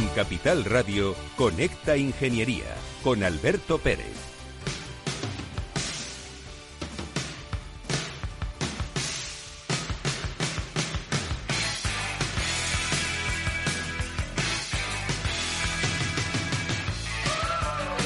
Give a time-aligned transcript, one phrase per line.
[0.00, 2.64] En Capital Radio, Conecta Ingeniería
[3.04, 4.06] con Alberto Pérez.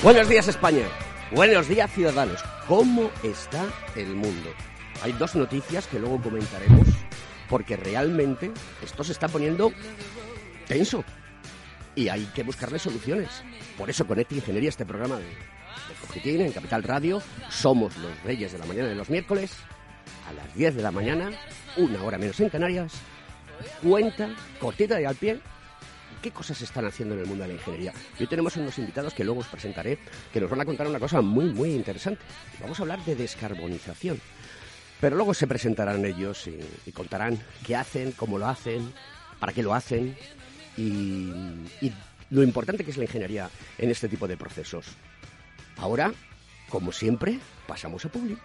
[0.03, 0.89] Buenos días España,
[1.31, 2.43] buenos días ciudadanos.
[2.67, 4.51] ¿Cómo está el mundo?
[5.01, 6.89] Hay dos noticias que luego comentaremos
[7.49, 8.51] porque realmente
[8.83, 9.73] esto se está poniendo
[10.67, 11.05] tenso
[11.95, 13.29] y hay que buscarle soluciones.
[13.77, 18.53] Por eso Conecta Ingeniería, este programa de, de Cogitín en Capital Radio, somos los reyes
[18.53, 19.53] de la mañana de los miércoles,
[20.29, 21.31] a las 10 de la mañana,
[21.77, 22.93] una hora menos en Canarias,
[23.83, 25.41] cuenta, cortita y al pie,
[26.23, 27.93] qué cosas se están haciendo en el mundo de la ingeniería.
[28.19, 29.99] Y hoy tenemos unos invitados que luego os presentaré,
[30.33, 32.23] que nos van a contar una cosa muy, muy interesante.
[32.61, 34.21] Vamos a hablar de descarbonización.
[35.01, 38.91] Pero luego se presentarán ellos y, y contarán qué hacen, cómo lo hacen,
[39.39, 40.17] para qué lo hacen,
[40.77, 41.33] y,
[41.81, 41.93] y,
[42.31, 44.87] lo importante que es la ingeniería en este tipo de procesos.
[45.77, 46.13] Ahora,
[46.69, 48.37] como siempre, pasamos a Publi.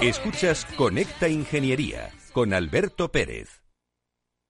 [0.00, 3.63] Escuchas Conecta Ingeniería con Alberto Pérez.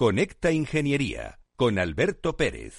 [0.00, 2.78] Conecta Ingeniería con Alberto Pérez.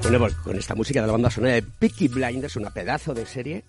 [0.00, 3.26] Bueno, pues con esta música de la banda sonora de Peaky Blinders, una pedazo de
[3.26, 3.64] serie,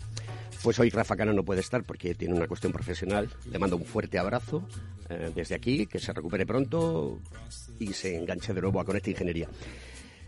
[0.61, 3.29] pues hoy Rafa Cano no puede estar porque tiene una cuestión profesional.
[3.51, 4.65] Le mando un fuerte abrazo
[5.09, 7.19] eh, desde aquí, que se recupere pronto
[7.77, 9.49] y se enganche de nuevo a Conecta Ingeniería.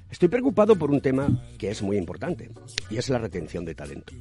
[0.09, 2.49] Estoy preocupado por un tema que es muy importante
[2.89, 4.13] y es la retención de talento.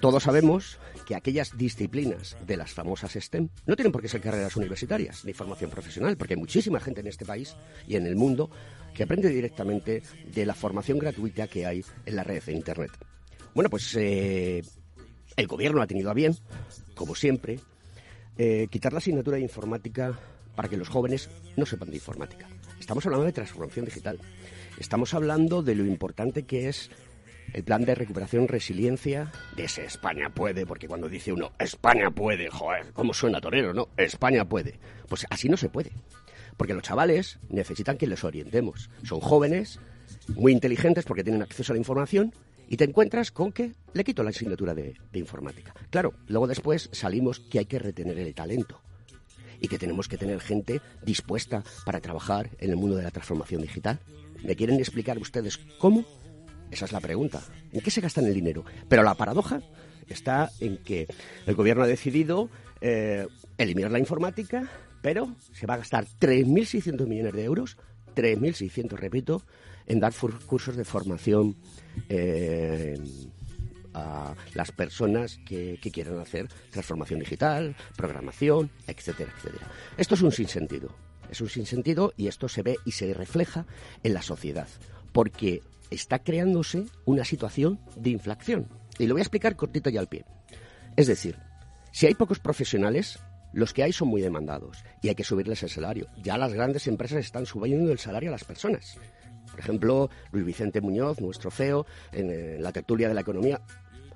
[0.00, 4.56] Todos sabemos que aquellas disciplinas de las famosas STEM no tienen por qué ser carreras
[4.56, 7.56] universitarias ni formación profesional, porque hay muchísima gente en este país
[7.88, 8.48] y en el mundo
[8.94, 10.02] que aprende directamente
[10.32, 12.92] de la formación gratuita que hay en la red de Internet.
[13.54, 14.62] Bueno, pues eh,
[15.36, 16.36] el gobierno ha tenido a bien,
[16.94, 17.58] como siempre,
[18.36, 20.16] eh, quitar la asignatura de informática
[20.54, 22.48] para que los jóvenes no sepan de informática.
[22.78, 24.20] Estamos hablando de transformación digital.
[24.78, 26.90] Estamos hablando de lo importante que es
[27.52, 32.48] el plan de recuperación resiliencia de ese España puede, porque cuando dice uno España puede,
[32.48, 33.88] joder, ¿cómo suena torero, no?
[33.96, 34.78] España puede.
[35.08, 35.90] Pues así no se puede.
[36.56, 38.88] Porque los chavales necesitan que les orientemos.
[39.02, 39.80] Son jóvenes,
[40.28, 42.32] muy inteligentes porque tienen acceso a la información
[42.68, 45.74] y te encuentras con que le quito la asignatura de, de informática.
[45.90, 48.80] Claro, luego después salimos que hay que retener el talento
[49.60, 53.62] y que tenemos que tener gente dispuesta para trabajar en el mundo de la transformación
[53.62, 54.00] digital.
[54.44, 56.04] ¿Me quieren explicar ustedes cómo?
[56.70, 57.42] Esa es la pregunta.
[57.72, 58.64] ¿En qué se gastan el dinero?
[58.88, 59.62] Pero la paradoja
[60.06, 61.06] está en que
[61.46, 62.50] el gobierno ha decidido
[62.80, 63.26] eh,
[63.56, 64.68] eliminar la informática,
[65.02, 67.76] pero se va a gastar 3.600 millones de euros,
[68.14, 69.42] 3.600, repito,
[69.86, 70.12] en dar
[70.46, 71.56] cursos de formación
[72.08, 72.98] eh,
[73.98, 79.66] a las personas que, quieran hacer transformación digital, programación, etcétera, etcétera.
[79.96, 80.94] Esto es un sinsentido.
[81.30, 83.66] Es un sinsentido y esto se ve y se refleja
[84.02, 84.68] en la sociedad.
[85.12, 88.68] Porque está creándose una situación de inflación.
[88.98, 90.24] Y lo voy a explicar cortito y al pie.
[90.96, 91.36] Es decir,
[91.92, 93.18] si hay pocos profesionales,
[93.52, 96.08] los que hay son muy demandados y hay que subirles el salario.
[96.22, 98.98] Ya las grandes empresas están subiendo el salario a las personas.
[99.50, 103.60] Por ejemplo, Luis Vicente Muñoz, nuestro CEO, en la tertulia de la economía,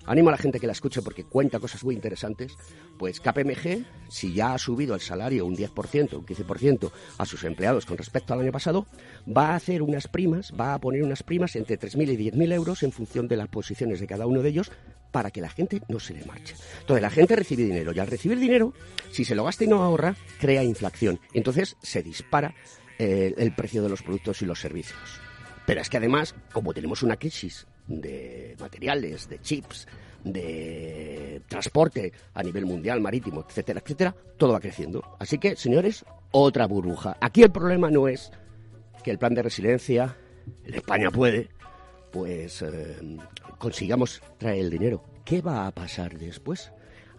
[0.06, 2.56] Animo a la gente que la escuche porque cuenta cosas muy interesantes.
[2.99, 7.87] Pues KPMG, si ya ha subido el salario un 10%, un 15% a sus empleados
[7.87, 8.87] con respecto al año pasado,
[9.26, 12.82] va a hacer unas primas, va a poner unas primas entre 3.000 y 10.000 euros
[12.82, 14.72] en función de las posiciones de cada uno de ellos
[15.12, 16.55] para que la gente no se le marche.
[16.81, 18.72] Entonces la gente recibe dinero y al recibir dinero,
[19.10, 21.20] si se lo gasta y no ahorra, crea inflación.
[21.34, 22.55] Entonces se dispara
[22.98, 25.20] eh, el precio de los productos y los servicios.
[25.66, 29.87] Pero es que además, como tenemos una crisis de materiales, de chips,
[30.25, 35.17] de transporte a nivel mundial, marítimo, etcétera, etcétera, todo va creciendo.
[35.19, 37.17] Así que, señores, otra burbuja.
[37.20, 38.31] Aquí el problema no es
[39.02, 40.17] que el plan de resiliencia,
[40.64, 41.49] en España puede,
[42.12, 43.19] pues eh,
[43.58, 45.02] consigamos traer el dinero.
[45.25, 46.73] ¿Qué va a pasar después?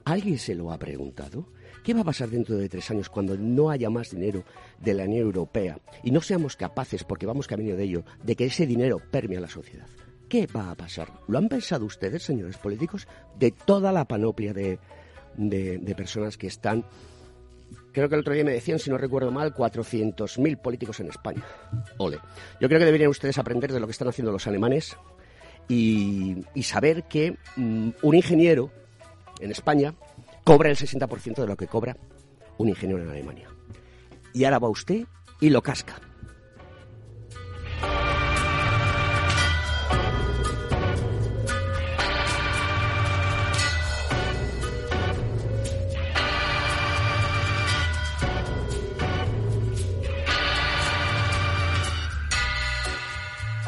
[0.06, 1.48] ¿Alguien se lo ha preguntado?
[1.84, 4.44] ¿Qué va a pasar dentro de tres años cuando no haya más dinero
[4.80, 8.46] de la Unión Europea y no seamos capaces, porque vamos camino de ello, de que
[8.46, 9.88] ese dinero permee a la sociedad?
[10.34, 11.10] ¿Qué va a pasar?
[11.28, 13.08] ¿Lo han pensado ustedes, señores políticos?
[13.38, 14.80] De toda la panoplia de,
[15.96, 16.84] personas que están
[17.92, 21.44] creo que el otro día me decían, si no recuerdo mal, 400.000 políticos en España.
[22.00, 22.18] Ole.
[22.60, 24.98] Yo creo que deberían ustedes aprender de lo que están haciendo los alemanes
[25.70, 28.72] y, saber que mm, un ingeniero
[29.40, 29.94] en España
[30.44, 31.96] cobra el 60% de lo que cobra
[32.58, 33.50] un ingeniero en Alemania.
[34.34, 35.06] Y ahora va usted
[35.40, 36.02] y lo casca.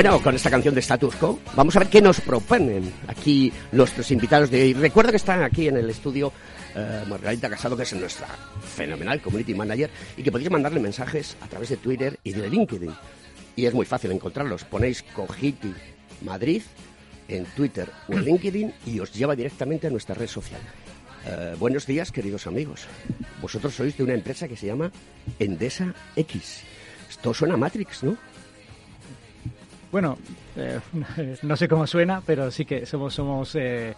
[0.00, 4.12] Bueno, con esta canción de Status Quo, vamos a ver qué nos proponen aquí nuestros
[4.12, 4.72] invitados de hoy.
[4.72, 6.32] Recuerda que están aquí en el estudio
[6.76, 8.28] eh, Margarita Casado, que es nuestra
[8.76, 12.92] fenomenal community manager, y que podéis mandarle mensajes a través de Twitter y de LinkedIn.
[13.56, 14.62] Y es muy fácil encontrarlos.
[14.62, 15.74] Ponéis Cogiti
[16.22, 16.62] Madrid
[17.26, 20.60] en Twitter o en LinkedIn y os lleva directamente a nuestra red social.
[21.26, 22.86] Eh, buenos días, queridos amigos.
[23.42, 24.92] Vosotros sois de una empresa que se llama
[25.40, 26.62] Endesa X.
[27.10, 28.16] Esto suena Matrix, ¿no?
[29.90, 30.18] Bueno,
[30.56, 30.80] eh,
[31.42, 33.94] no sé cómo suena, pero sí que somos eh,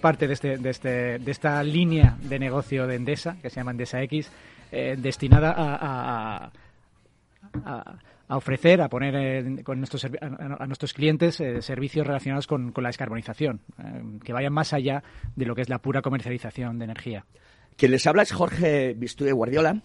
[0.00, 4.02] parte de este, este de esta línea de negocio de Endesa que se llama Endesa
[4.02, 4.30] X,
[4.70, 6.52] eh, destinada a,
[7.64, 13.60] a, ofrecer, a poner con nuestros, a, nuestros clientes servicios relacionados con, la descarbonización,
[14.24, 15.02] que vayan más allá
[15.36, 17.26] de lo que es la pura comercialización de energía.
[17.76, 19.82] Quien les habla es Jorge Bistúe Guardiola,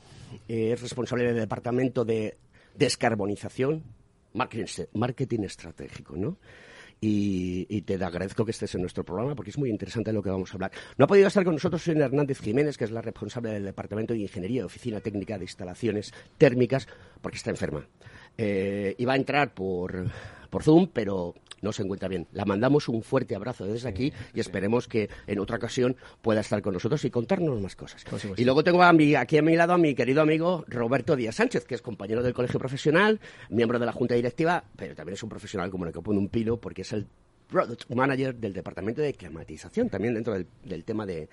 [0.48, 2.38] es responsable del departamento de
[2.76, 3.84] descarbonización
[4.34, 6.38] marketing, estratégico, ¿no?
[7.02, 10.52] Y, te agradezco que estés en nuestro programa porque es muy interesante lo que vamos
[10.52, 10.72] a hablar.
[10.98, 14.14] No ha podido estar con nosotros Sonia Hernández Jiménez, que es la responsable del Departamento
[14.14, 16.88] de Ingeniería y Oficina Técnica de Instalaciones Térmicas,
[17.22, 17.88] porque está enferma.
[18.42, 20.06] Eh, iba a entrar por,
[20.50, 22.26] por Zoom, pero no se encuentra bien.
[22.32, 26.62] La mandamos un fuerte abrazo desde aquí y esperemos que en otra ocasión pueda estar
[26.62, 28.06] con nosotros y contarnos más cosas.
[28.38, 31.36] Y luego tengo a mi, aquí a mi lado a mi querido amigo Roberto Díaz
[31.36, 33.20] Sánchez, que es compañero del Colegio Profesional,
[33.50, 36.30] miembro de la Junta Directiva, pero también es un profesional como el que pone un
[36.30, 37.08] pino porque es el
[37.50, 41.28] Product Manager del Departamento de Climatización, también dentro del, del tema de,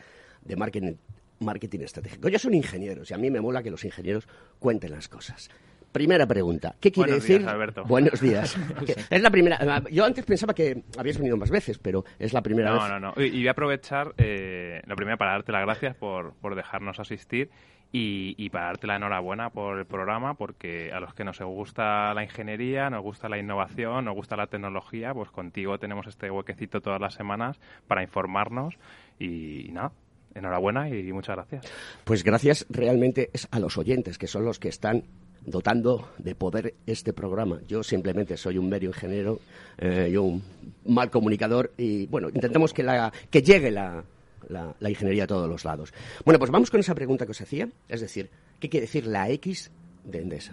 [0.45, 0.95] de marketing,
[1.39, 2.27] marketing estratégico.
[2.27, 4.27] Ellos son ingenieros y a mí me mola que los ingenieros
[4.59, 5.51] cuenten las cosas.
[5.93, 6.75] Primera pregunta.
[6.81, 7.39] ¿Qué quiere Buenos decir?
[7.41, 7.85] días, Alberto.
[7.85, 8.57] Buenos días.
[9.11, 9.83] es la primera.
[9.91, 12.89] Yo antes pensaba que habías venido más veces, pero es la primera No, vez.
[12.91, 13.15] no, no.
[13.17, 17.01] Y y voy a aprovechar, eh, lo primero, para darte las gracias por, por dejarnos
[17.01, 17.51] asistir
[17.93, 22.13] y, y para darte la enhorabuena por el programa, porque a los que nos gusta
[22.13, 26.81] la ingeniería, nos gusta la innovación, nos gusta la tecnología, pues contigo tenemos este huequecito
[26.83, 28.75] todas las semanas para informarnos
[29.19, 29.93] y, nada.
[30.35, 31.73] Enhorabuena y muchas gracias.
[32.05, 35.05] Pues gracias realmente es a los oyentes, que son los que están
[35.47, 37.61] dotando de poder este programa.
[37.69, 39.41] Yo simplemente soy un medio ingeniero,
[39.79, 40.43] eh, yo un
[40.87, 44.05] mal comunicador y bueno, intentamos que, la, que llegue la,
[44.49, 45.95] la, ingeniería a todos los lados.
[46.25, 48.29] Bueno, pues vamos con esa pregunta que os hacía, es decir,
[48.61, 49.71] ¿qué quiere decir la X
[50.05, 50.53] de Endesa?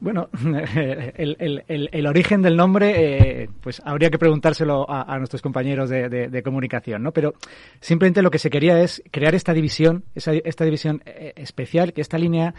[0.00, 0.28] Bueno,
[1.16, 5.88] el, el- el- origen del nombre, eh, pues habría que preguntárselo a, a nuestros compañeros
[5.90, 7.12] de, de- de comunicación, ¿no?
[7.12, 7.34] Pero
[7.80, 12.00] simplemente lo que se quería es crear esta división, esa- esta división eh, especial, que
[12.00, 12.52] esta línea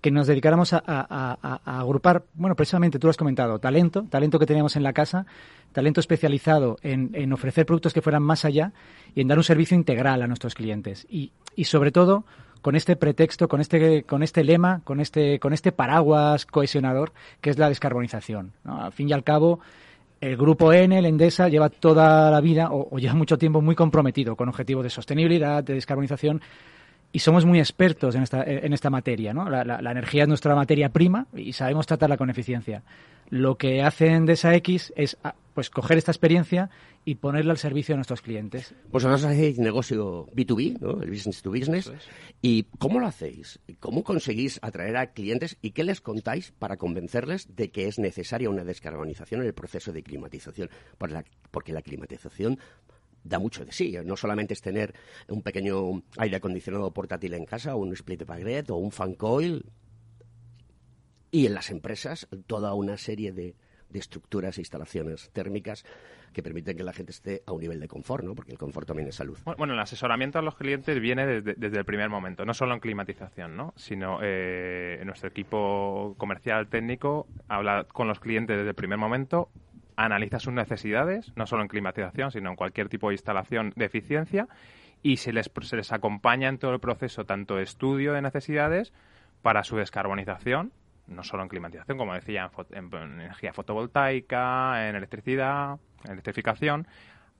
[0.00, 4.76] que nos dedicáramos a, agrupar, bueno, precisamente tú lo has comentado, talento, talento que teníamos
[4.76, 5.26] en la casa,
[5.72, 8.72] talento especializado en, ofrecer productos que fueran más allá
[9.14, 11.06] y en dar un servicio integral a nuestros clientes.
[11.10, 11.32] Y,
[11.64, 12.24] sobre todo,
[12.62, 17.50] con este pretexto, con este, con este lema, con este, con este paraguas cohesionador que
[17.50, 18.52] es la descarbonización.
[18.64, 18.82] ¿no?
[18.82, 19.60] Al fin y al cabo,
[20.20, 24.36] el grupo N, el Endesa, lleva toda la vida o lleva mucho tiempo muy comprometido
[24.36, 26.40] con objetivos de sostenibilidad, de descarbonización
[27.12, 29.32] y somos muy expertos en esta, en esta materia.
[29.34, 29.48] ¿no?
[29.50, 32.82] La, la- la energía es nuestra materia prima y sabemos tratarla con eficiencia.
[33.30, 36.68] Lo que hace Endesa X es ah, pues, coger esta experiencia
[37.04, 38.74] y ponerla al servicio de nuestros clientes.
[38.90, 41.00] Pues vosotros hacéis negocio B2B, ¿no?
[41.02, 41.92] el business to business.
[42.42, 43.60] ¿Y cómo lo hacéis?
[43.78, 48.50] ¿Cómo conseguís atraer a clientes y qué les contáis para convencerles de que es necesaria
[48.50, 50.68] una descarbonización en el proceso de climatización?
[50.98, 52.58] Por la- porque la climatización
[53.24, 53.96] da mucho de sí.
[54.04, 54.94] No solamente es tener
[55.28, 59.64] un pequeño aire acondicionado portátil en casa, o un split bagret o un fan coil.
[61.30, 63.54] Y en las empresas, toda una serie de,
[63.90, 65.84] de estructuras e instalaciones térmicas
[66.32, 68.34] que permiten que la gente esté a un nivel de confort, ¿no?
[68.34, 69.38] Porque el confort también es salud.
[69.58, 72.80] Bueno, el asesoramiento a los clientes viene desde, desde el primer momento, no solo en
[72.80, 73.74] climatización, ¿no?
[73.76, 79.50] sino eh, nuestro equipo comercial técnico habla con los clientes desde el primer momento,
[80.04, 84.48] analiza sus necesidades, no solo en climatización, sino en cualquier tipo de instalación de eficiencia,
[85.02, 88.92] y se les, se les acompaña en todo el proceso, tanto de estudio de necesidades
[89.42, 90.72] para su descarbonización,
[91.06, 96.86] no solo en climatización, como decía, en, en energía fotovoltaica, en electricidad, en electrificación,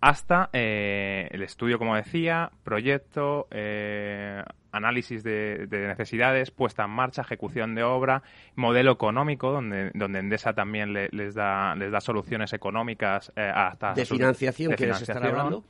[0.01, 4.43] hasta eh, el estudio, como decía, proyecto, eh,
[4.73, 8.23] análisis de, de necesidades, puesta en marcha, ejecución de obra,
[8.57, 13.93] modelo económico, donde, donde Endesa también le- les, da, les da soluciones económicas eh, hasta
[13.95, 15.65] ¿De financiación de quieres estar hablando?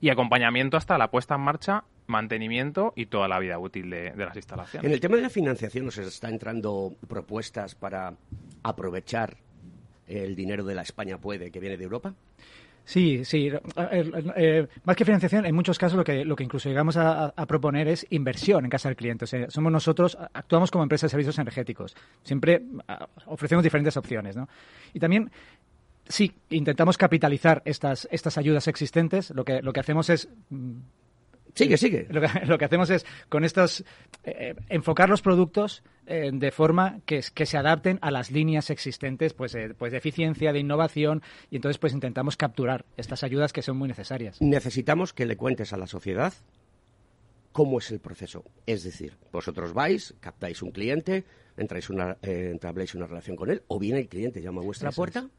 [0.00, 4.24] Y acompañamiento hasta la puesta en marcha, mantenimiento y toda la vida útil de, de
[4.26, 4.86] las instalaciones.
[4.86, 8.12] En el tema de la financiación nos está entrando propuestas para
[8.62, 9.36] aprovechar
[10.06, 12.14] el dinero de la España puede que viene de Europa.
[12.84, 13.48] Sí, sí.
[13.48, 17.26] Eh, eh, más que financiación, en muchos casos lo que, lo que incluso llegamos a,
[17.26, 19.24] a proponer es inversión en casa del cliente.
[19.24, 21.96] O sea, somos nosotros, actuamos como empresa de servicios energéticos.
[22.22, 22.62] Siempre
[23.26, 24.48] ofrecemos diferentes opciones, ¿no?
[24.92, 25.30] Y también,
[26.06, 29.30] sí, intentamos capitalizar estas, estas ayudas existentes.
[29.30, 30.72] Lo que, lo que hacemos es mm,
[31.54, 32.06] Sigue, sigue.
[32.10, 33.84] lo que, lo que hacemos es con estos
[34.24, 39.54] eh, enfocar los productos eh, de forma que se adapten a las líneas existentes pues,
[39.54, 43.76] eh, pues de eficiencia, de innovación y entonces pues intentamos capturar estas ayudas que son
[43.76, 44.40] muy necesarias.
[44.40, 46.34] Necesitamos que le cuentes a la sociedad
[47.54, 48.44] cómo es el proceso.
[48.66, 51.24] Es decir, vosotros vais, captáis un cliente,
[51.56, 54.88] entráis una, eh, entabláis una relación con él, o bien el cliente llama a vuestra
[54.88, 55.30] Eso puerta,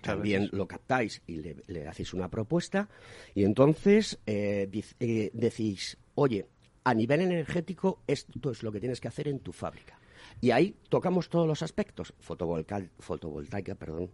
[0.00, 2.88] también lo captáis y le, le hacéis una propuesta,
[3.34, 4.70] y entonces eh,
[5.00, 6.46] eh, decís, oye,
[6.84, 9.98] a nivel energético esto es lo que tienes que hacer en tu fábrica.
[10.40, 14.08] Y ahí tocamos todos los aspectos, fotovoltaica, perdón,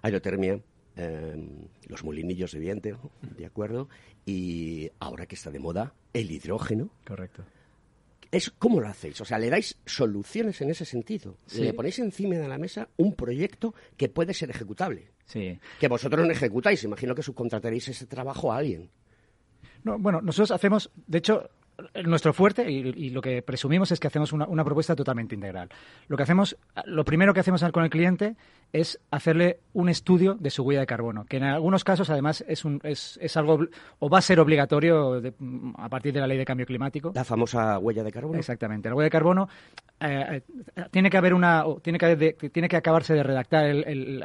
[0.00, 0.62] aerotermia,
[1.00, 1.36] eh,
[1.88, 3.88] los molinillos de viento, ¿de acuerdo?
[4.26, 6.90] Y ahora que está de moda, el hidrógeno.
[7.06, 7.44] Correcto.
[8.30, 9.20] Es, ¿Cómo lo hacéis?
[9.20, 11.38] O sea, le dais soluciones en ese sentido.
[11.46, 11.62] Sí.
[11.62, 15.10] Le ponéis encima de la mesa un proyecto que puede ser ejecutable.
[15.24, 15.58] Sí.
[15.80, 16.84] Que vosotros no ejecutáis.
[16.84, 18.90] Imagino que subcontrataréis ese trabajo a alguien.
[19.82, 21.50] No, bueno, nosotros hacemos, de hecho,
[22.04, 25.68] nuestro fuerte y, y lo que presumimos es que hacemos una, una propuesta totalmente integral.
[26.06, 28.36] Lo que hacemos, lo primero que hacemos con el cliente
[28.72, 32.64] es hacerle un estudio de su huella de carbono, que en algunos casos además es,
[32.64, 33.66] un, es, es algo
[33.98, 35.22] o va a ser obligatorio
[35.76, 37.12] a partir de la ley de cambio climático.
[37.14, 38.38] La famosa huella de carbono.
[38.38, 38.88] Exactamente.
[38.88, 39.48] La huella de carbono
[40.00, 40.42] eh,
[40.76, 44.22] eh, tiene que haber una tiene que tiene que acabarse de redactar el,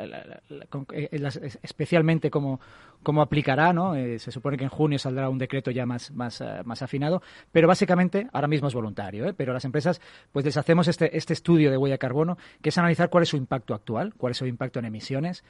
[1.62, 2.62] especialmente cómo,
[3.04, 3.94] cómo aplicará, ¿no?
[3.96, 7.22] Eh, se supone que en junio saldrá un decreto ya más más, más afinado,
[7.52, 10.00] pero básicamente ahora mismo es voluntario, pero las empresas
[10.32, 13.30] pues les hacemos este este estudio de huella de carbono que es analizar cuál es
[13.30, 15.44] su impacto actual, cuál es su impacto en emisiones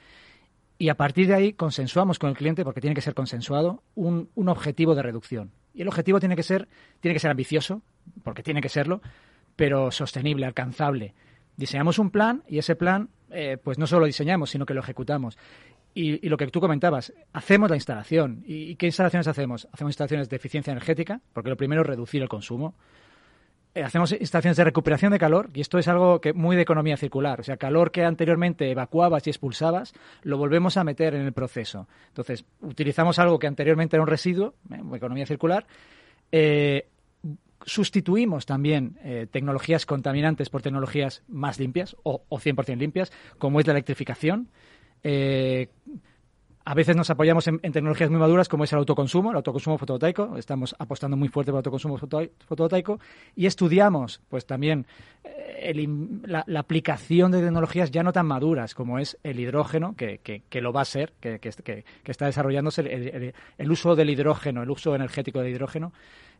[0.78, 4.28] y a partir de ahí consensuamos con el cliente, porque tiene que ser consensuado, un,
[4.34, 5.50] un, objetivo de reducción.
[5.72, 6.68] Y el objetivo tiene que ser,
[7.00, 7.82] tiene que ser ambicioso,
[8.22, 9.00] porque tiene que serlo,
[9.56, 11.14] pero sostenible, alcanzable.
[11.56, 14.80] Diseñamos un plan y ese plan, eh, pues no solo lo diseñamos, sino que lo
[14.80, 15.38] ejecutamos.
[15.94, 18.44] Y, lo que tú comentabas, hacemos la instalación.
[18.46, 19.66] ¿Y, qué instalaciones hacemos?
[19.72, 22.74] Hacemos instalaciones de eficiencia energética, porque lo primero es reducir el consumo.
[23.76, 26.96] Eh, hacemos instalaciones de recuperación de calor, y esto es algo que muy de economía
[26.96, 27.40] circular.
[27.40, 29.92] O sea, calor que anteriormente evacuabas y expulsabas,
[30.22, 31.86] lo volvemos a meter en el proceso.
[32.08, 35.66] Entonces, utilizamos algo que anteriormente era un residuo, eh, economía circular,
[36.32, 36.88] eh,
[37.66, 38.96] sustituimos también
[39.32, 44.48] tecnologías contaminantes por tecnologías más limpias o, o 100% limpias, como es la electrificación.
[46.68, 50.36] A veces nos apoyamos en, tecnologías muy maduras como es el autoconsumo, el autoconsumo fotovoltaico.
[50.36, 52.98] Estamos apostando muy fuerte por el autoconsumo fotovoltaico
[53.36, 54.84] y estudiamos, pues también
[55.22, 55.86] eh,
[56.24, 60.80] la, aplicación de tecnologías ya no tan maduras como es el hidrógeno, que, lo va
[60.80, 61.38] a ser, que,
[62.04, 62.80] está desarrollándose
[63.58, 65.92] el, uso del hidrógeno, el uso energético del hidrógeno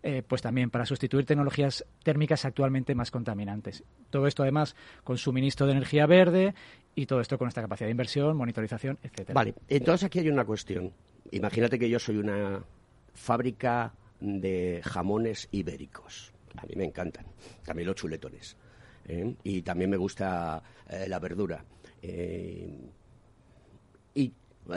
[0.02, 3.85] eh, pues también para sustituir tecnologías térmicas actualmente más contaminantes.
[4.11, 6.54] Todo esto además con suministro de energía verde
[6.96, 9.34] y todo esto con esta capacidad de inversión, monitorización, etcétera.
[9.34, 10.92] Vale, entonces aquí hay una cuestión.
[11.30, 12.64] Imagínate que yo soy una
[13.12, 16.32] fábrica de jamones ibéricos.
[16.56, 17.26] A mí me encantan.
[17.64, 18.56] También los chuletones.
[19.06, 19.34] ¿eh?
[19.44, 21.62] Y también me gusta eh, la verdura.
[24.14, 24.32] y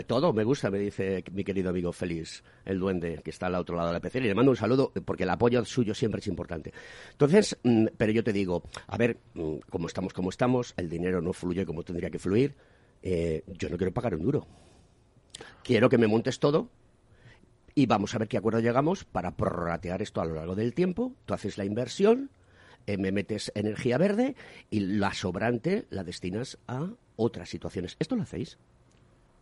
[0.05, 3.75] todo me gusta, me dice mi querido amigo Félix, el duende, que está al otro
[3.75, 4.19] lado de la PC.
[4.19, 6.73] Y le mando un saludo porque el apoyo suyo siempre es importante.
[7.11, 11.21] Entonces, mm, pero yo te digo, a ver, mm, como estamos como estamos, el dinero
[11.21, 12.55] no fluye como tendría que fluir,
[13.01, 14.47] eh, yo no quiero pagar un duro.
[15.63, 16.69] Quiero que me montes todo
[17.75, 21.13] y vamos a ver qué acuerdo llegamos para prorratear esto a lo largo del tiempo.
[21.25, 22.29] Tú haces la inversión,
[22.87, 24.35] eh, me metes energía verde
[24.69, 27.95] y la sobrante la destinas a otras situaciones.
[27.99, 28.57] ¿Esto lo hacéis?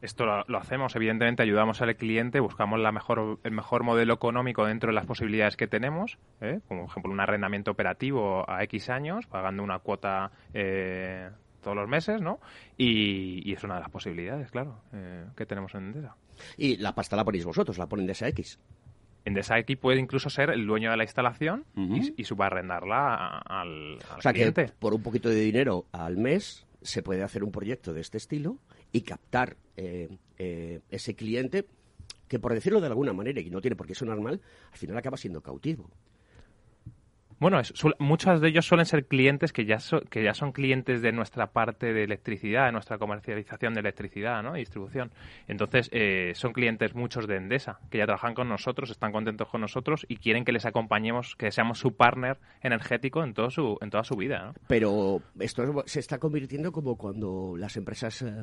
[0.01, 4.89] Esto lo, hacemos, evidentemente ayudamos al cliente, buscamos la mejor, el mejor modelo económico dentro
[4.89, 6.59] de las posibilidades que tenemos, ¿eh?
[6.67, 11.29] como por ejemplo un arrendamiento operativo a X años, pagando una cuota eh,
[11.61, 12.39] todos los meses, ¿no?
[12.77, 16.15] Y, es una de las posibilidades, claro, eh, que tenemos en Endesa.
[16.57, 18.59] Y la pasta la ponéis vosotros, la ponen Endesa X.
[19.25, 24.21] Endesa X puede incluso ser el dueño de la instalación y, subarrendarla al, al o
[24.21, 28.01] sea Que por un poquito de dinero al mes se puede hacer un proyecto de
[28.01, 28.57] este estilo
[28.91, 31.65] y captar eh, eh, ese cliente
[32.27, 34.97] que, por decirlo de alguna manera, y no tiene por qué sonar mal, al final
[34.97, 35.89] acaba siendo cautivo.
[37.39, 37.61] Bueno,
[37.99, 39.77] muchos de ellos suelen ser clientes que ya,
[40.09, 44.53] que ya son clientes de nuestra parte de electricidad, de nuestra comercialización de electricidad ¿no?
[44.53, 45.11] distribución.
[45.47, 49.61] Entonces, eh, son clientes muchos de Endesa, que ya trabajan con nosotros, están contentos con
[49.61, 54.03] nosotros y quieren que les acompañemos, que seamos su partner energético en, su, en toda
[54.03, 54.53] su vida.
[54.67, 58.33] Pero esto se está convirtiendo como cuando las empresas eh,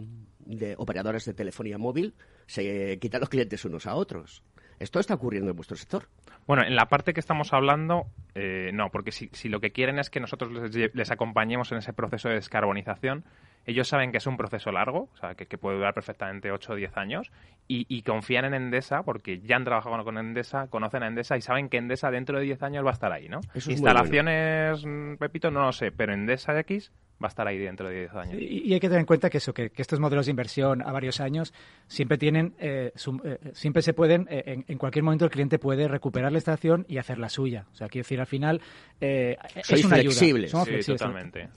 [0.47, 2.15] de operadores de telefonía móvil
[2.47, 4.45] se quitan los clientes unos a otros.
[4.85, 6.09] ¿Esto está ocurriendo en vuestro sector?
[6.47, 9.99] Bueno, en la parte que estamos hablando, eh, no, porque si, si, lo que quieren
[9.99, 13.25] es que nosotros les, acompañemos en ese proceso de descarbonización,
[13.65, 16.77] ellos saben que es un proceso largo, o sea, que, puede durar perfectamente 8 o
[16.77, 17.33] 10 años,
[17.67, 21.71] y, confían en Endesa porque ya han trabajado con Endesa, conocen a Endesa y saben
[21.71, 23.41] que Endesa dentro de 10 años va a estar ahí, ¿no?
[23.55, 26.93] Instalaciones, mm, Pepito, no lo sé, pero Endesa X
[27.25, 28.37] va a estar ahí dentro de 10 años.
[28.39, 31.21] Y, hay que tener en cuenta que eso, que, estos modelos de inversión a varios
[31.21, 31.53] años
[31.87, 36.31] siempre tienen, eh, eh, siempre se pueden, eh, en, cualquier momento el cliente puede recuperar
[36.31, 37.67] la estación y hacer la suya.
[37.73, 38.61] O sea, quiero decir, al final
[39.01, 40.49] es una flexible.
[40.49, 41.01] Somos flexibles.
[41.01, 41.49] Totalmente.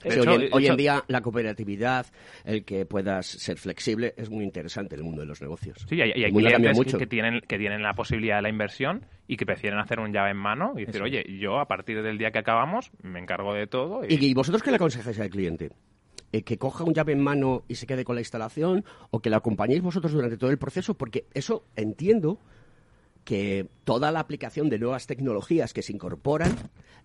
[0.52, 2.06] hoy, en día la cooperatividad,
[2.44, 5.84] el que puedas ser flexible, es muy interesante en el mundo de los negocios.
[5.88, 9.46] Sí, hay, hay clientes que, tienen, que tienen la posibilidad de la inversión y que
[9.46, 12.38] prefieren hacer un llave en mano y decir, oye, yo a partir del día que
[12.38, 14.00] acabamos me encargo de todo.
[14.08, 15.70] ¿Y, ¿Y vosotros qué le aconsejáis al cliente?
[16.32, 19.30] Eh, que coja un llave en mano y se quede con la instalación o que
[19.30, 22.38] la acompañéis vosotros durante todo el proceso, porque eso entiendo
[23.24, 26.54] que toda la aplicación de nuevas tecnologías que se incorporan,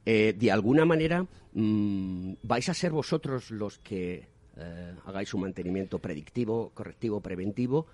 [0.06, 6.00] eh, de alguna manera mm, vais a ser vosotros los que eh, hagáis un mantenimiento
[6.00, 7.88] predictivo, correctivo, preventivo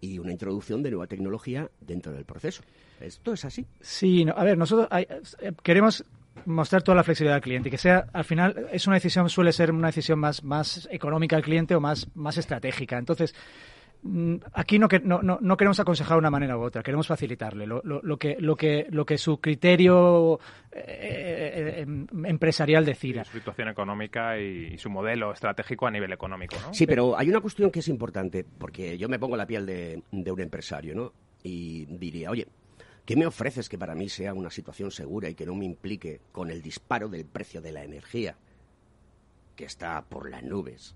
[0.00, 2.62] y una introducción de nueva tecnología dentro del proceso.
[3.00, 3.66] ¿Esto es así?
[3.80, 4.88] Sí, a ver, nosotros
[5.62, 6.04] queremos
[6.46, 9.52] mostrar toda la flexibilidad al cliente y que sea, al final, es una decisión, suele
[9.52, 12.98] ser una decisión más, más económica al cliente o más, más estratégica.
[12.98, 13.34] Entonces,
[14.02, 17.66] mm, aquí no, no, no, no queremos aconsejar de una manera u otra, queremos facilitarle.
[17.66, 20.40] Lo, lo, lo que, lo, que, lo que su criterio
[20.72, 23.24] eh, eh, em, empresarial decida.
[23.24, 26.72] su situación económica y, su modelo estratégico a nivel económico, ¿no?
[26.72, 30.02] Sí, pero hay una cuestión que es importante, porque yo me pongo la piel de,
[30.10, 31.12] de un empresario, ¿no?
[31.42, 32.46] Y diría, oye,
[33.10, 36.20] ¿Qué me ofreces que para mí sea una situación segura y que no me implique
[36.30, 38.36] con el disparo del precio de la energía,
[39.56, 40.94] que está por las nubes?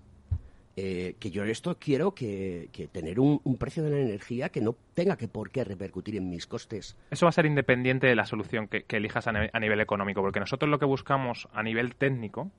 [0.77, 5.17] Eh, que yo esto quiero que, tener un, precio de la energía que no tenga
[5.17, 6.95] que por qué repercutir en mis costes.
[7.11, 10.71] Eso va a ser independiente de la solución que, elijas a, nivel económico, porque nosotros
[10.71, 12.49] lo que buscamos a nivel técnico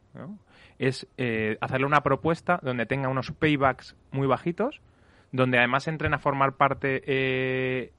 [0.78, 4.82] es eh, hacerle una propuesta donde tenga unos paybacks muy bajitos,
[5.32, 7.92] donde además entren a formar parte eh,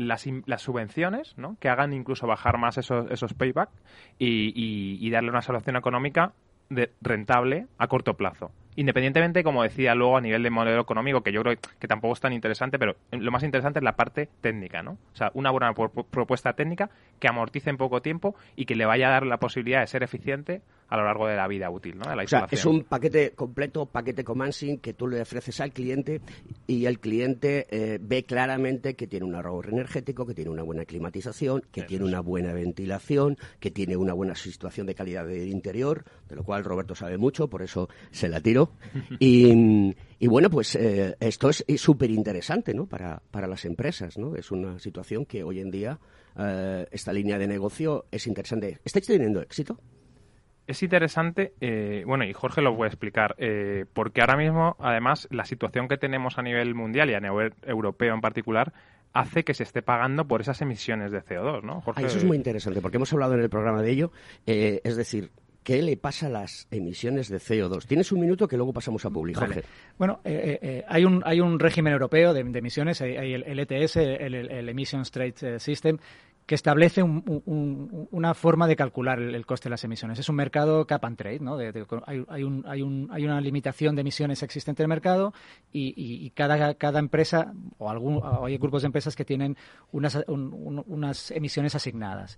[0.00, 1.56] las, las subvenciones, ¿no?
[1.60, 3.70] que hagan incluso bajar más esos, esos payback
[4.18, 6.32] y, darle una solución económica
[6.68, 8.52] de, rentable a corto plazo.
[8.76, 12.20] Independientemente, como decía luego, a nivel de modelo económico, que yo creo que tampoco es
[12.20, 14.92] tan interesante, pero lo más interesante es la parte técnica, ¿no?
[14.92, 19.08] O sea, una buena propuesta técnica que amortice en poco tiempo y que le vaya
[19.08, 22.10] a dar la posibilidad de ser eficiente a lo largo de la vida útil, ¿no?
[22.10, 25.72] De la o sea, es un paquete completo, paquete Comansing que tú le ofreces al
[25.72, 26.20] cliente
[26.66, 30.84] y el cliente eh, ve claramente que tiene un ahorro energético, que tiene una buena
[30.84, 36.04] climatización, que tiene una buena ventilación, que tiene una buena situación de calidad del interior,
[36.28, 38.72] de lo cual Roberto sabe mucho, por eso se la tiro.
[39.20, 39.94] y,
[40.26, 42.86] bueno, pues eh, esto es súper interesante, ¿no?
[42.86, 44.34] Para, para las empresas, ¿no?
[44.34, 46.00] Es una situación que hoy en día
[46.36, 48.80] eh, esta línea de negocio es interesante.
[48.84, 49.78] ¿Estáis teniendo éxito?
[50.66, 55.44] Es interesante, eh, bueno, y Jorge lo puede explicar, eh, porque ahora mismo, además, la
[55.44, 58.72] situación que tenemos a nivel mundial y a nivel europeo en particular
[59.12, 61.80] hace que se esté pagando por esas emisiones de CO2, ¿no?
[61.80, 62.06] Jorge...
[62.06, 64.12] eso es muy interesante, porque hemos hablado en el programa de ello.
[64.46, 65.32] Eh, es decir,
[65.64, 67.86] ¿qué le pasa a las emisiones de CO2?
[67.86, 69.44] Tienes un minuto que luego pasamos a público.
[69.98, 75.10] Bueno, hay, un, hay un régimen europeo de, emisiones, hay, el, ETS, el, el, Emissions
[75.10, 75.98] Trade System,
[76.50, 80.18] que establece una forma de calcular el, coste de las emisiones.
[80.18, 81.56] Es un mercado cap and trade, ¿no?
[81.56, 85.32] hay, una limitación de emisiones existente en el mercado
[85.70, 89.56] y, cada, empresa o, algún, hay grupos de empresas que tienen
[89.92, 92.36] unas emisiones asignadas.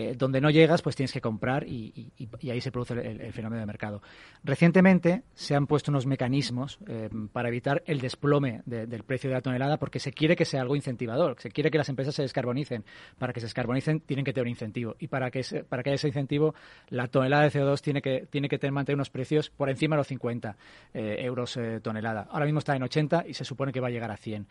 [0.00, 2.12] Eh, donde no llegas, pues tienes que comprar y,
[2.48, 4.00] ahí se produce el, fenómeno de mercado.
[4.44, 9.40] Recientemente se han puesto unos mecanismos eh, para evitar el desplome del precio de la
[9.40, 12.84] tonelada porque se quiere que sea algo incentivador, se quiere que las empresas se descarbonicen.
[13.18, 15.96] Para que se descarbonicen tienen que tener un incentivo y para que, para que haya
[15.96, 16.54] ese incentivo
[16.90, 19.98] la tonelada de CO2 tiene que, tiene que tener, mantener unos precios por encima de
[19.98, 20.56] los 50
[20.94, 22.28] eh, euros tonelada.
[22.30, 24.46] Ahora mismo está en 80 y se supone que va a llegar a 100.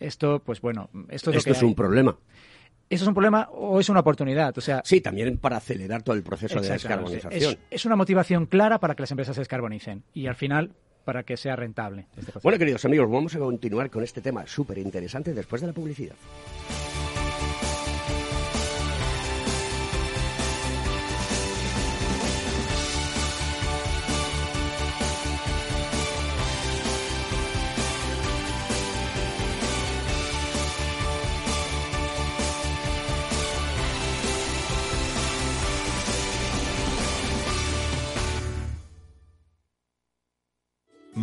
[0.00, 2.16] Esto, pues bueno, esto es, esto es un problema.
[2.88, 4.56] ¿Eso es un problema o es una oportunidad?
[4.56, 7.58] O sea, sí, también para acelerar todo el proceso de descarbonización.
[7.70, 10.72] Es, una motivación clara para que las empresas se descarbonicen y al final
[11.04, 12.06] para que sea rentable.
[12.16, 15.72] Este bueno, queridos amigos, vamos a continuar con este tema súper interesante después de la
[15.72, 16.14] publicidad.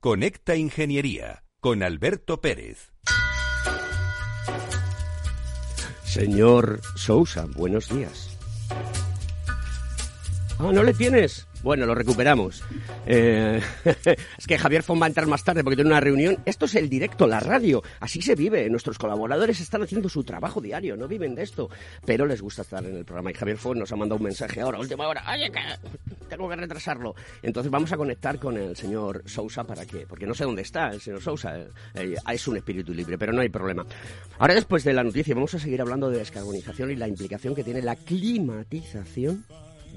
[0.00, 2.92] Conecta Ingeniería con Alberto Pérez.
[6.04, 8.38] Señor Sousa, buenos días.
[10.60, 11.47] Ah, ¿no le tienes?
[11.62, 12.62] Bueno, lo recuperamos.
[13.06, 13.60] Eh,
[14.38, 16.38] es que Javier Fon va a entrar más tarde porque tiene una reunión.
[16.44, 17.82] Esto es el directo, la radio.
[18.00, 18.68] Así se vive.
[18.70, 21.68] Nuestros colaboradores están haciendo su trabajo diario, no viven de esto.
[22.04, 23.30] Pero les gusta estar en el programa.
[23.30, 25.24] Y Javier Fon nos ha mandado un mensaje ahora, última hora.
[25.32, 25.60] Oye, que
[26.28, 27.14] tengo que retrasarlo.
[27.42, 30.06] Entonces vamos a conectar con el señor Sousa para qué.
[30.06, 31.58] Porque no sé dónde está el señor Sousa.
[31.94, 33.84] Eh, es un espíritu libre, pero no hay problema.
[34.38, 37.64] Ahora, después de la noticia, vamos a seguir hablando de descarbonización y la implicación que
[37.64, 39.44] tiene la climatización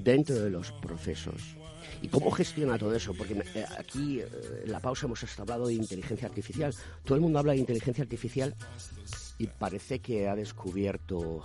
[0.02, 1.56] dentro de los procesos.
[2.00, 3.14] ¿Y cómo gestiona todo eso?
[3.14, 4.26] Porque eh, aquí eh,
[4.64, 6.74] en la pausa hemos hablado de inteligencia artificial.
[7.04, 8.54] Todo el mundo habla de inteligencia artificial
[9.38, 11.44] y parece que ha descubierto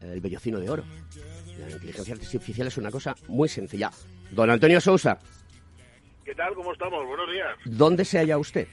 [0.00, 0.84] el bellocino de oro.
[1.58, 3.90] La inteligencia artificial es una cosa muy sencilla.
[4.30, 5.18] Don Antonio Sousa.
[6.24, 6.54] ¿Qué tal?
[6.54, 7.06] ¿Cómo estamos?
[7.06, 7.56] Buenos días.
[7.64, 8.66] ¿Dónde se halla usted?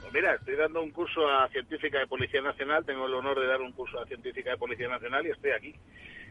[0.00, 2.84] Pues mira, estoy dando un curso a Científica de Policía Nacional.
[2.84, 5.74] Tengo el honor de dar un curso a Científica de Policía Nacional y estoy aquí,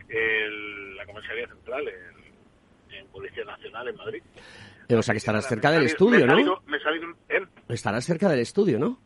[0.09, 4.23] en la Comisaría Central, en, en Policía Nacional, en Madrid.
[4.89, 6.33] O sea que estarás cerca del estudio, me ¿no?
[6.33, 7.41] salido- me he salido- ¿eh?
[7.69, 8.99] Estarás cerca del estudio, ¿no?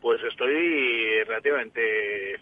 [0.00, 1.80] Pues estoy relativamente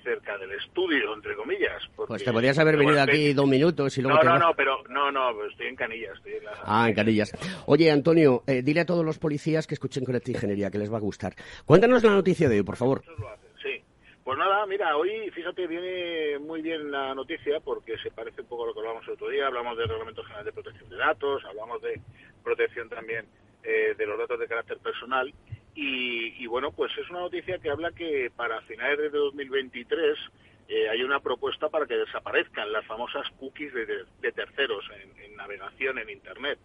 [0.03, 1.83] cerca del estudio, entre comillas.
[1.95, 4.41] Pues te podrías haber venido bueno, aquí dos minutos y luego No, te no, vas.
[4.41, 6.53] no, pero no, no, pues estoy en Canillas, estoy en la...
[6.65, 7.33] Ah, en Canillas.
[7.67, 10.97] Oye, Antonio, eh, dile a todos los policías que escuchen Conecta Ingeniería, que les va
[10.97, 11.35] a gustar.
[11.67, 13.03] Cuéntanos la noticia de hoy, por favor.
[13.07, 13.50] Muchos lo hacen.
[14.25, 18.65] Pues nada, mira, hoy, fíjate, viene muy bien la noticia porque se parece un poco
[18.65, 19.47] a lo que hablamos el otro día.
[19.47, 22.01] Hablamos del Reglamento General de Protección de Datos, hablamos de
[22.45, 23.25] protección también
[23.63, 25.33] eh, de los datos de carácter personal.
[25.75, 30.19] Y, y bueno, pues es una noticia que habla que para finales de 2023
[30.69, 35.99] eh, hay una propuesta para que desaparezcan las famosas cookies de, terceros en, en navegación
[35.99, 36.59] en Internet.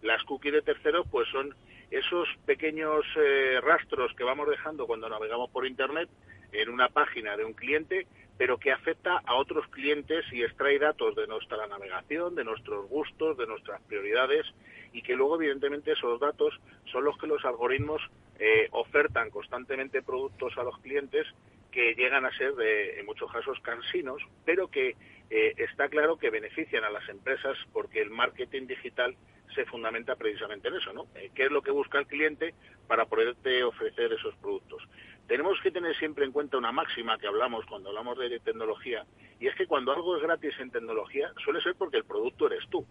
[0.00, 1.54] Las cookies de terceros pues son
[1.90, 6.08] esos pequeños eh, rastros que vamos dejando cuando navegamos por Internet
[6.54, 8.06] en una página de un cliente,
[8.38, 13.36] pero que afecta a otros clientes y extrae datos de nuestra navegación, de nuestros gustos,
[13.36, 14.46] de nuestras prioridades
[14.92, 16.54] y que luego evidentemente esos datos
[16.90, 18.00] son los que los algoritmos
[18.38, 21.26] eh, ofertan constantemente productos a los clientes
[21.70, 24.94] que llegan a ser de, en muchos casos cansinos, pero que
[25.30, 29.16] eh, está claro que benefician a las empresas porque el marketing digital
[29.54, 31.06] se fundamenta precisamente en eso, ¿no?
[31.14, 32.54] Eh, ¿Qué es lo que busca el cliente
[32.86, 34.82] para poderte ofrecer esos productos?
[35.26, 39.04] Tenemos que tener siempre en cuenta una máxima que hablamos cuando hablamos de tecnología,
[39.40, 42.68] y es que cuando algo es gratis en tecnología suele ser porque el producto eres
[42.68, 42.86] tú.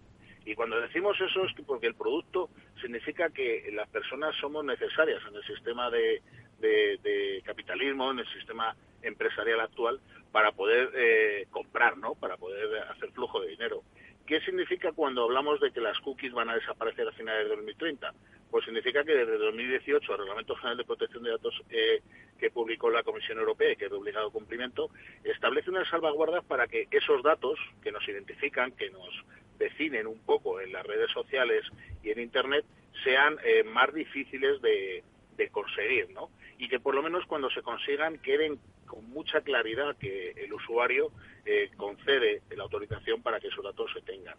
[0.46, 2.50] Y cuando decimos eso es que porque el producto
[2.82, 6.22] significa que las personas somos necesarias en el sistema de-
[6.60, 10.00] de capitalismo, en el sistema empresarial actual,
[10.32, 12.16] para poder eh, comprar, ¿no?
[12.16, 13.84] Para poder hacer flujo de dinero.
[14.26, 18.14] ¿Qué significa cuando hablamos de que las cookies van a desaparecer a finales de 2030?
[18.50, 22.02] Pues significa que desde 2018 el Reglamento General de Protección de Datos eh,
[22.40, 24.90] que publicó la Comisión Europea y que es de obligado cumplimiento
[25.24, 29.10] establece unas salvaguardas para que esos datos que nos identifican, que nos
[29.58, 31.66] definen un poco en las redes sociales
[32.02, 32.66] y en Internet
[33.04, 35.04] sean eh, más difíciles de,
[35.36, 36.30] de conseguir, ¿no?
[36.58, 38.60] Y que por lo menos cuando se consigan queden
[38.94, 41.12] con mucha claridad que el usuario
[41.46, 44.36] eh, concede la autorización para que esos datos se tengan.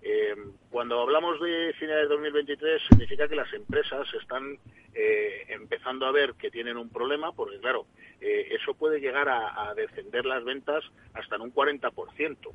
[0.00, 0.34] Eh,
[0.70, 4.58] cuando hablamos de finales de 2023 significa que las empresas están
[4.94, 7.86] eh, empezando a ver que tienen un problema porque claro,
[8.20, 12.50] eso puede llegar a, a descender las ventas hasta en un 40%.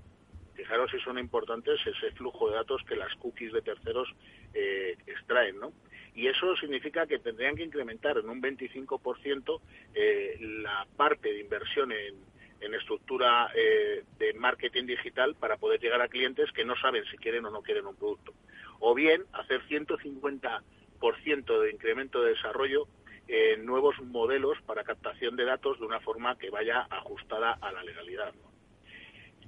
[0.56, 4.08] Fijaros si son importantes ese flujo de datos que las cookies de terceros
[4.54, 5.74] eh, extraen, ¿no?
[6.16, 9.60] Y eso significa que tendrían que incrementar en un 25%
[9.96, 12.34] eh, la parte de inversión en,
[12.74, 17.46] estructura eh, de marketing digital para poder llegar a clientes que no saben si quieren
[17.46, 18.34] o no quieren un producto.
[18.80, 22.88] O bien hacer 150% de incremento de desarrollo
[23.28, 27.84] en nuevos modelos para captación de datos de una forma que vaya ajustada a la
[27.84, 28.34] legalidad.
[28.34, 28.53] ¿no?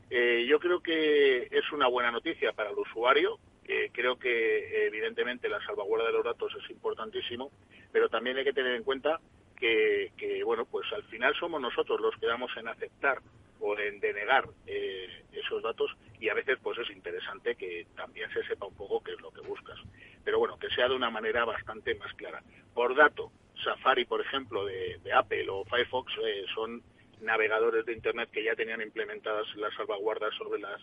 [0.10, 3.40] Eh, yo creo que es una buena noticia para el usuario.
[3.68, 7.52] Eh, creo que evidentemente la salvaguarda de los datos es importantísimo,
[7.92, 9.20] pero también hay que tener en cuenta
[9.56, 13.20] que, que, bueno, pues al final somos nosotros los que damos en aceptar
[13.60, 18.44] o en denegar eh, esos datos y a veces pues es interesante que también se
[18.44, 19.80] sepa un poco qué es lo que buscas.
[20.24, 22.42] pero bueno, que sea de una manera bastante más clara.
[22.74, 23.32] Por dato,
[23.64, 26.82] Safari, por ejemplo, de, Apple o Firefox eh, son
[27.22, 30.82] navegadores de Internet que ya tenían implementadas las salvaguardas sobre las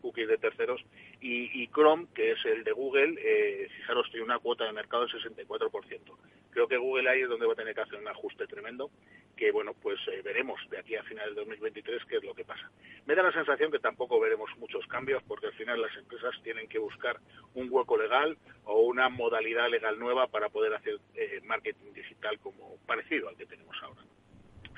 [0.00, 0.80] cookies de terceros
[1.20, 5.20] y, Chrome, que es el de Google, eh, fijaros, tiene una cuota de mercado del
[5.20, 6.16] 64%.
[6.50, 8.90] Creo que Google ahí es donde va a tener que hacer un ajuste tremendo,
[9.36, 12.44] que bueno, pues eh, veremos de aquí a finales de 2023 qué es lo que
[12.44, 12.70] pasa.
[13.06, 16.68] Me da la sensación que tampoco veremos muchos cambios porque al final las empresas tienen
[16.68, 17.18] que buscar
[17.54, 22.76] un hueco legal o una modalidad legal nueva para poder hacer eh, marketing digital como
[22.86, 24.02] parecido al que tenemos ahora.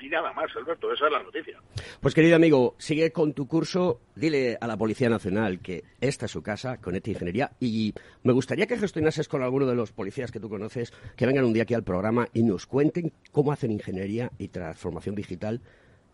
[0.01, 1.59] Y nada más, Alberto, esa es la noticia.
[1.99, 6.31] Pues querido amigo, sigue con tu curso, dile a la Policía Nacional que esta es
[6.31, 10.31] su casa, con esta Ingeniería, y me gustaría que gestionases con alguno de los policías
[10.31, 13.71] que tú conoces, que vengan un día aquí al programa y nos cuenten cómo hacen
[13.71, 15.61] ingeniería y transformación digital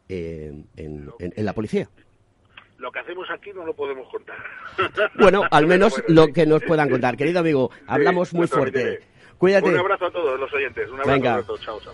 [0.10, 0.68] en,
[1.36, 1.90] la policía
[2.78, 4.38] lo que hacemos aquí no lo podemos contar.
[5.16, 7.18] Bueno, al menos lo que nos puedan contar.
[7.18, 9.00] Querido amigo, hablamos muy fuerte.
[9.40, 9.70] Cuídate.
[9.70, 10.88] Un abrazo a todos los oyentes.
[10.92, 11.62] Un abrazo a todos.
[11.62, 11.94] Chao, chao.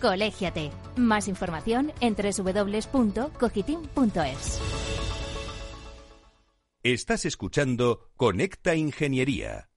[0.00, 0.70] Colégiate.
[0.96, 4.60] Más información en www.cogitim.es.
[6.82, 9.70] Estás escuchando Conecta Ingeniería.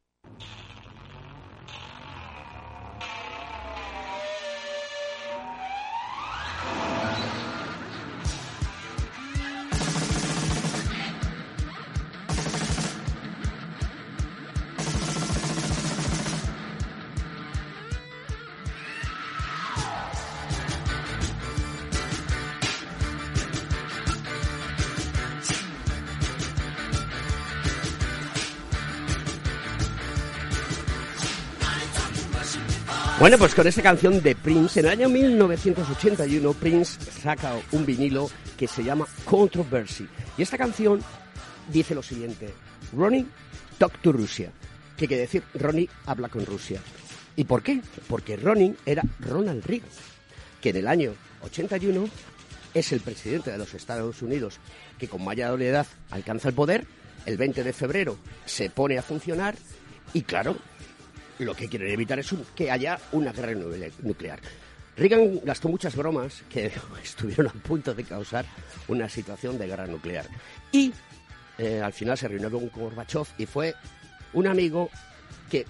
[33.20, 38.30] Bueno, pues con esa canción de Prince, en el año 1981 Prince saca un vinilo
[38.58, 40.08] que se llama Controversy.
[40.38, 41.02] Y esta canción
[41.68, 42.54] dice lo siguiente,
[42.94, 43.26] Ronnie
[43.78, 44.54] talk to Russia,
[44.96, 46.80] que quiere decir Ronnie habla con Rusia.
[47.36, 47.82] ¿Y por qué?
[48.08, 49.90] Porque Ronnie era Ronald Reagan,
[50.62, 52.08] que en el año 81
[52.74, 54.60] es el presidente de los Estados Unidos,
[54.98, 56.88] que con mayor edad alcanza el poder,
[57.26, 59.56] el 20 de febrero se pone a funcionar
[60.14, 60.56] y claro,
[61.40, 63.54] lo que quieren evitar es que haya una guerra
[64.02, 64.40] nuclear.
[64.98, 66.72] Reagan gastó muchas bromas que
[67.04, 68.46] estuvieron a punto de causar
[68.88, 70.28] una situación de guerra nuclear.
[70.72, 70.94] Y
[71.58, 73.74] eh, al final se reunió con Gorbachev y fue
[74.34, 74.90] un amigo
[75.50, 75.66] que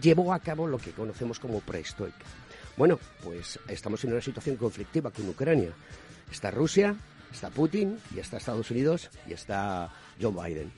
[0.00, 2.24] llevó a cabo lo que conocemos como prehistórica.
[2.76, 5.70] Bueno, pues estamos en una situación conflictiva con Ucrania.
[6.30, 6.94] Está Rusia,
[7.32, 10.70] está Putin y está Estados Unidos y está Joe Biden.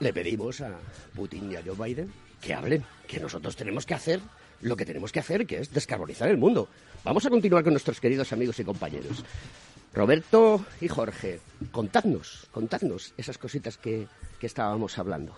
[0.00, 0.76] Le pedimos a
[1.14, 4.20] Putin y a Joe Biden que hablen, que nosotros tenemos que hacer
[4.60, 6.68] lo que tenemos que hacer, que es descarbonizar el mundo.
[7.04, 9.24] Vamos a continuar con nuestros queridos amigos y compañeros.
[9.94, 14.06] Roberto y Jorge, contadnos, contadnos esas cositas que,
[14.40, 15.36] estábamos hablando.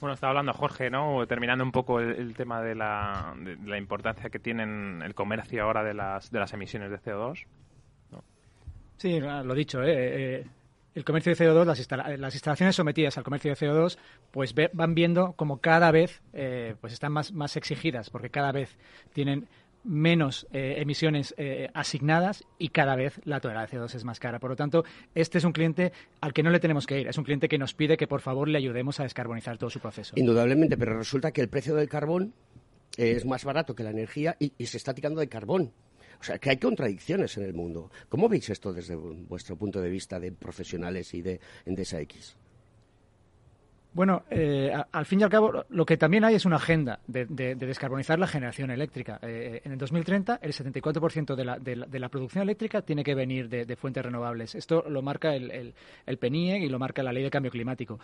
[0.00, 1.26] Bueno, estaba hablando Jorge, ¿no?
[1.26, 3.34] Terminando un poco el, tema de la,
[3.76, 7.46] importancia que tienen el comercio ahora de las, de las emisiones de CO2.
[8.98, 10.46] Sí, lo dicho, ¿eh?
[10.94, 11.64] Eh el comercio de CO2,
[12.18, 13.98] las, instalaciones sometidas al comercio de CO2,
[14.30, 18.76] pues van viendo como cada vez eh, pues están más, más exigidas, porque cada vez
[19.12, 19.48] tienen
[19.84, 24.38] menos eh, emisiones eh, asignadas y cada vez la tolerancia de CO2 es más cara.
[24.38, 27.08] Por lo tanto, este es un cliente al que no le tenemos que ir.
[27.08, 29.80] Es un cliente que nos pide que por favor le ayudemos a descarbonizar todo su
[29.80, 30.14] proceso.
[30.16, 32.32] Indudablemente, pero resulta que el precio del carbón
[32.96, 35.72] es más barato que la energía y, y se está tirando de carbón.
[36.20, 37.90] O sea, que hay contradicciones en el mundo.
[38.08, 42.36] ¿Cómo veis esto desde vuestro punto de vista de profesionales y de Endesa X?
[43.94, 47.54] Bueno, eh, al fin y al cabo, lo que también hay es una agenda de,
[47.54, 49.20] descarbonizar la generación eléctrica.
[49.22, 53.48] Eh, en el 2030, el 74% de la, de, la, producción eléctrica tiene que venir
[53.48, 54.56] de, fuentes renovables.
[54.56, 55.72] Esto lo marca el,
[56.06, 58.00] el, PNIE y lo marca la Ley de Cambio Climático.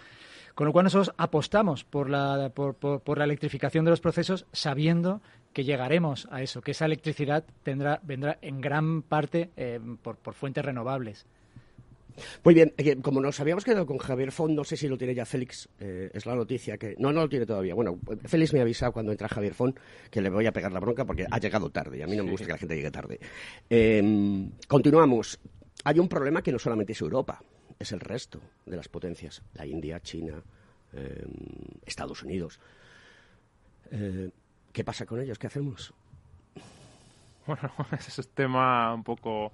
[0.55, 5.21] Con lo cual, nosotros apostamos por la, por, la electrificación de los procesos sabiendo
[5.53, 10.35] que llegaremos a eso, que esa electricidad tendrá, vendrá en gran parte eh, por, por
[10.35, 11.27] fuentes renovables.
[12.45, 15.15] Muy bien, eh, como nos habíamos quedado con Javier Font, no sé si lo tiene
[15.15, 16.95] ya Félix, eh, es la noticia que...
[16.99, 17.75] No, no lo tiene todavía.
[17.75, 19.79] Bueno, Félix me ha avisado cuando entra Javier Font
[20.11, 22.25] que le voy a pegar la bronca porque ha llegado tarde y a mí no
[22.25, 23.21] me gusta que la gente llegue tarde.
[23.69, 25.39] Em, continuamos.
[25.85, 27.43] Hay un problema que no solamente es Europa,
[27.79, 29.43] es el resto de las potencias.
[29.55, 30.43] La India, China,
[30.93, 31.31] em,
[31.87, 32.61] Estados Unidos.
[34.71, 35.39] Eh, ¿Qué pasa con ellos?
[35.39, 35.93] ¿Qué hacemos?
[37.47, 39.51] Bueno, ese es un tema un poco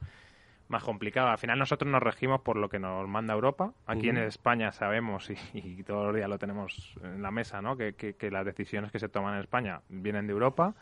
[0.69, 1.29] más complicado.
[1.29, 3.73] Al final nosotros nos regimos por lo que nos manda Europa.
[3.87, 7.77] Aquí en España sabemos, y, todos los días lo tenemos en la mesa, ¿no?
[7.77, 10.75] que, las decisiones que se toman en España vienen de Europa.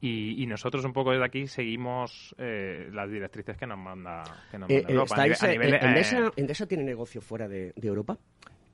[0.00, 4.68] Y, nosotros un poco desde aquí seguimos eh, las directrices que nos manda, que nos
[4.68, 5.26] eh, manda Europa.
[5.26, 8.18] Eh, ¿Endesa, tiene negocio fuera de Europa?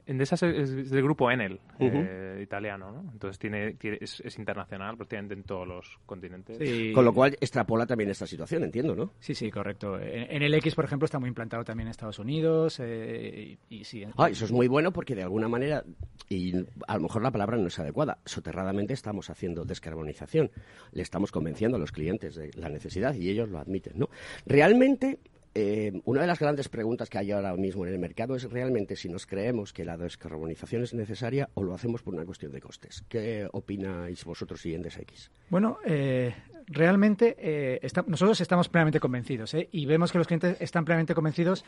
[0.05, 3.13] Endesa es, del grupo Enel, eh, italiano, ¿no?
[3.13, 6.59] Entonces tiene, es, internacional prácticamente en todos los continentes.
[6.93, 9.13] Con lo cual extrapola también esta situación, entiendo, ¿no?
[9.21, 9.99] Sí, sí, correcto.
[10.01, 14.05] En el X, por ejemplo, está muy implantado también en Estados Unidos eh, y, sí.
[14.17, 15.85] Ah, eso es muy bueno porque de alguna manera,
[16.29, 16.53] y
[16.89, 20.51] a lo mejor la palabra no es adecuada, soterradamente estamos haciendo descarbonización.
[20.91, 24.09] Le estamos convenciendo a los clientes de la necesidad y ellos lo admiten, ¿no?
[24.47, 25.21] Realmente
[25.55, 28.97] eh, una de las grandes preguntas que hay ahora mismo en el mercado es realmente
[28.97, 32.61] si nos creemos que la descarbonización es necesaria o lo hacemos por una cuestión de
[32.61, 33.05] costes.
[33.09, 35.31] ¿Qué opináis vosotros y DSX?
[35.51, 36.35] Bueno, eh,
[36.67, 41.65] realmente eh, nosotros estamos plenamente convencidos y vemos que los clientes están plenamente convencidos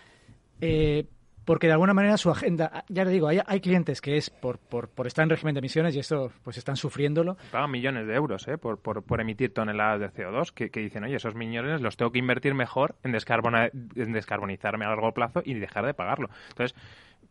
[1.44, 4.58] porque de alguna manera su agenda, ya le digo, hay, hay clientes que es por,
[4.58, 7.36] por, por, estar en régimen de emisiones y esto pues están sufriéndolo.
[7.50, 8.58] Pagan millones de euros ¿eh?
[8.58, 12.18] por, por, por emitir toneladas de CO2 que, dicen, oye, esos millones los tengo que
[12.18, 16.30] invertir mejor en, en descarbonizarme a largo plazo y dejar de pagarlo.
[16.50, 16.76] Entonces,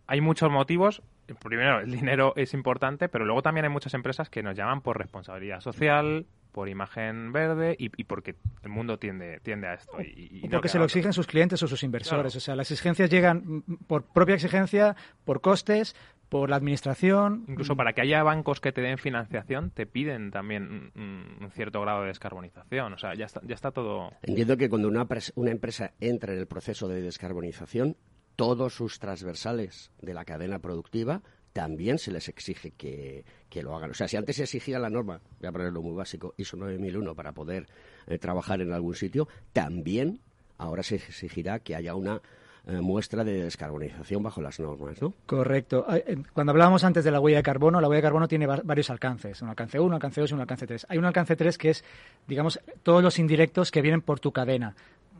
[0.07, 1.01] hay muchos motivos.
[1.41, 4.97] Primero, el dinero es importante, pero luego también hay muchas empresas que nos llaman por
[4.97, 9.97] responsabilidad social, por imagen verde y, porque el mundo tiende, tiende a esto.
[10.01, 12.35] Y, porque se lo exigen sus clientes o sus inversores.
[12.35, 14.95] O sea, las exigencias llegan por propia exigencia,
[15.25, 15.95] por costes,
[16.29, 17.43] por la administración.
[17.47, 22.01] Incluso para que haya bancos que te den financiación, te piden también un, cierto grado
[22.01, 22.93] de descarbonización.
[22.93, 24.11] O sea, ya está, ya está todo.
[24.21, 27.97] Entiendo que cuando una, una empresa entra en el proceso de descarbonización,
[28.35, 31.23] todos sus transversales de la cadena productiva
[31.53, 33.23] también se les exige que,
[33.61, 33.91] lo hagan.
[33.91, 37.15] O sea, si antes se exigía la norma, voy a ponerlo muy básico, ISO 9001
[37.15, 37.67] para poder
[38.07, 40.19] eh, trabajar en algún sitio, también
[40.57, 42.21] ahora se exigirá que haya una
[42.65, 45.13] eh, muestra de descarbonización bajo las normas, ¿no?
[45.27, 45.85] Correcto.
[45.93, 48.89] Eh, cuando hablábamos antes de la huella de carbono, la huella de carbono tiene varios
[48.89, 49.41] alcances.
[49.43, 50.87] Un alcance 1, un alcance 2 y un alcance 3.
[50.89, 51.83] Hay un alcance 3 que es,
[52.27, 54.75] digamos, todos los indirectos que vienen por tu cadena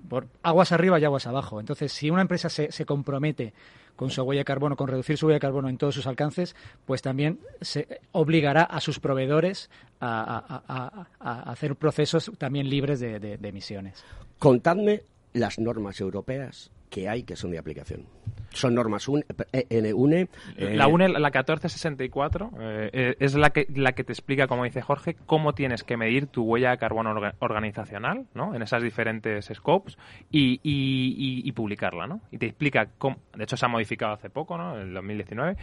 [0.10, 1.60] por aguas arriba y aguas abajo.
[1.60, 3.54] Entonces, si una empresa se, se compromete
[3.96, 7.02] con su huella carbono, con reducir su huella de carbono en todos sus alcances, pues
[7.02, 9.70] también se obligará a sus proveedores
[10.00, 14.04] a, hacer procesos también libres de, de emisiones.
[14.40, 18.06] Contadme las normas europeas que hay que son de aplicación.
[18.52, 19.26] Son normas UNE.
[19.52, 20.28] Eh, UNE
[20.58, 24.84] eh, la UNE, la 1464, eh, es la que, la que te explica, como dice
[24.84, 28.54] Jorge, cómo tienes que medir tu huella de carbono organizacional ¿no?
[28.54, 29.98] en esas diferentes scopes
[30.30, 32.06] y, y, publicarla.
[32.06, 32.22] ¿no?
[32.30, 34.76] Y te explica, cómo, de hecho se ha modificado hace poco, ¿no?
[34.76, 35.58] en el 2019,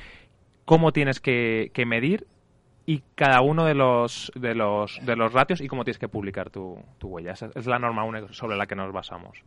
[0.64, 2.26] cómo tienes que, medir
[2.86, 6.50] y cada uno de los, de los, de los ratios y cómo tienes que publicar
[6.50, 7.32] tu, tu huella.
[7.34, 9.44] Esa es la norma UNE sobre la que nos basamos.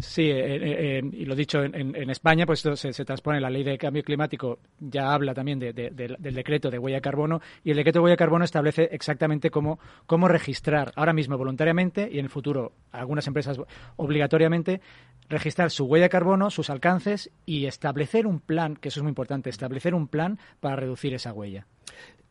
[0.00, 3.62] Sí, eh, eh, y lo dicho, en, en, España pues se, se, transpone la ley
[3.62, 7.76] de cambio climático, ya habla también de, del decreto de huella de carbono, y el
[7.76, 12.24] decreto de huella de carbono establece exactamente cómo, cómo registrar, ahora mismo voluntariamente y en
[12.24, 13.56] el futuro algunas empresas
[13.94, 14.80] obligatoriamente,
[15.28, 19.10] registrar su huella de carbono, sus alcances y establecer un plan, que eso es muy
[19.10, 21.66] importante, establecer un plan para reducir esa huella.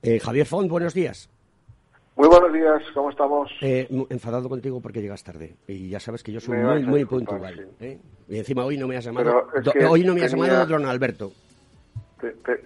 [0.02, 1.30] Eh, Javier Font, buenos días.
[2.16, 3.50] Muy buenos días, ¿cómo estamos?
[3.62, 5.56] Eh, enfadado contigo porque llegas tarde.
[5.68, 7.68] Y ya sabes que yo soy muy, muy puntual.
[7.80, 8.00] ¿eh?
[8.30, 9.48] Y encima hoy no me has llamado.
[9.90, 11.32] hoy no me has llamado Don Alberto.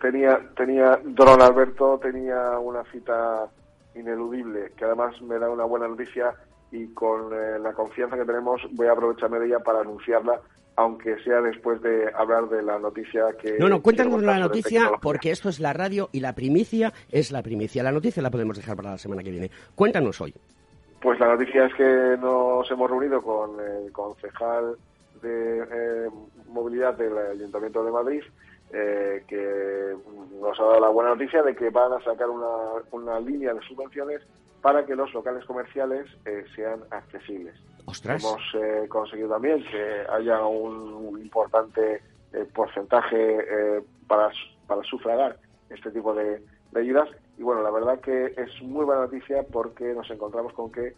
[0.01, 3.47] tenía, tenía, Don Alberto tenía una cita
[3.95, 6.35] ineludible, que además me da una buena noticia
[6.71, 10.41] y con eh, la confianza que tenemos voy a aprovecharme de ella para anunciarla
[10.77, 13.57] aunque sea después de hablar de la noticia que...
[13.57, 17.41] No, no, cuéntanos la noticia porque esto es la radio y la primicia es la
[17.41, 17.81] primicia.
[17.81, 19.49] La noticia la podemos dejar para la semana que viene.
[19.73, 20.35] Cuéntanos hoy.
[21.01, 24.77] Pues la noticia es que nos hemos reunido con el concejal
[25.21, 26.09] de eh,
[26.49, 28.21] movilidad del Ayuntamiento de Madrid,
[28.73, 29.95] eh, que
[30.41, 32.47] nos ha dado la buena noticia de que van a sacar una,
[32.91, 34.21] una línea de subvenciones
[34.61, 37.55] para que los locales comerciales eh, sean accesibles.
[38.03, 42.01] Hemos eh, conseguido también que haya un, importante
[42.33, 44.29] eh, porcentaje para,
[44.67, 45.37] para sufragar
[45.69, 46.41] este tipo de,
[46.75, 47.09] ayudas.
[47.37, 50.93] Y bueno, la verdad que es muy buena noticia porque nos encontramos con que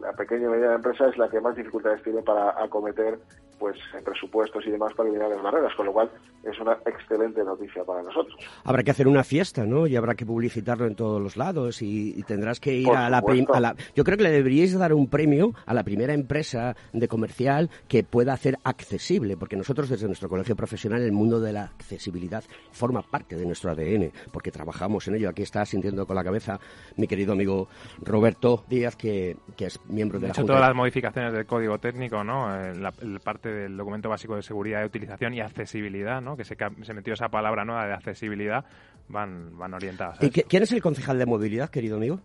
[0.00, 3.18] la pequeña y mediana empresa es la que más dificultades tiene para acometer
[3.62, 6.10] pues presupuestos y demás para eliminar las barreras, con lo cual
[6.42, 8.36] es una excelente noticia para nosotros.
[8.64, 9.86] Habrá que hacer una fiesta, ¿no?
[9.86, 13.60] Y habrá que publicitarlo en todos los lados y, tendrás que ir a la, a
[13.60, 17.70] la, Yo creo que le deberíais dar un premio a la primera empresa de comercial
[17.86, 22.42] que pueda hacer accesible, porque nosotros desde nuestro colegio profesional el mundo de la accesibilidad
[22.72, 25.28] forma parte de nuestro ADN, porque trabajamos en ello.
[25.28, 26.58] Aquí está sintiendo con la cabeza
[26.96, 27.68] mi querido amigo
[28.00, 31.78] Roberto Díaz, que, que es miembro de, de la hecho, todas las modificaciones del código
[31.78, 32.48] técnico, ¿no?
[32.74, 32.90] La,
[33.22, 36.36] parte del documento básico de seguridad de utilización y accesibilidad, ¿no?
[36.36, 38.64] Que se, se metió esa palabra nueva de accesibilidad,
[39.08, 40.22] van, van orientadas.
[40.22, 42.20] ¿Y quién es el concejal de movilidad, querido amigo?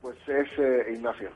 [0.00, 1.30] Pues es eh, Ignacio.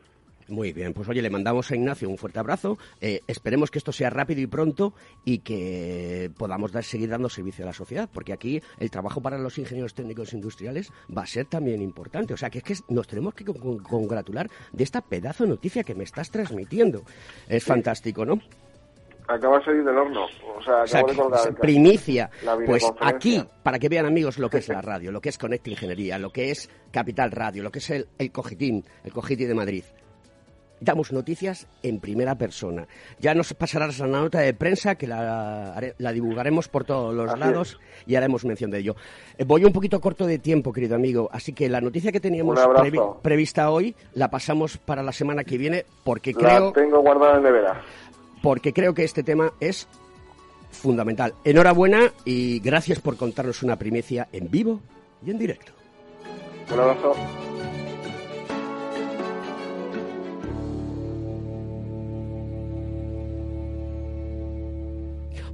[0.50, 2.76] Muy bien, pues oye, le mandamos a Ignacio un fuerte abrazo.
[3.00, 4.94] Eh, esperemos que esto sea rápido y pronto
[5.24, 9.38] y que podamos dar, seguir dando servicio a la sociedad, porque aquí el trabajo para
[9.38, 12.34] los ingenieros técnicos industriales va a ser también importante.
[12.34, 15.94] O sea, que es que nos tenemos que congratular de esta pedazo de noticia que
[15.94, 17.04] me estás transmitiendo.
[17.48, 18.40] Es fantástico, ¿no?
[19.30, 20.26] Acaba de salir del horno.
[20.56, 22.30] O sea, acabo de primicia.
[22.66, 25.70] Pues aquí, para que vean amigos lo que es la radio, lo que es Conecta
[25.70, 29.54] Ingeniería, lo que es Capital Radio, lo que es el, el Cogitín, el Cogitín de
[29.54, 29.84] Madrid.
[30.82, 32.88] Damos noticias en primera persona.
[33.18, 37.78] Ya nos pasarás la nota de prensa que la, la divulgaremos por todos los lados
[38.06, 38.96] y haremos mención de ello.
[39.36, 42.58] Eh, voy un poquito corto de tiempo, querido amigo, así que la noticia que teníamos
[43.20, 46.72] prevista hoy la pasamos para la semana que viene porque creo...
[46.72, 47.84] Tengo guardada en nevera
[48.42, 49.86] porque creo que este tema es
[50.70, 51.34] fundamental.
[51.44, 54.80] Enhorabuena y gracias por contarnos una primicia en vivo
[55.24, 55.72] y en directo.
[56.72, 57.14] Un abrazo.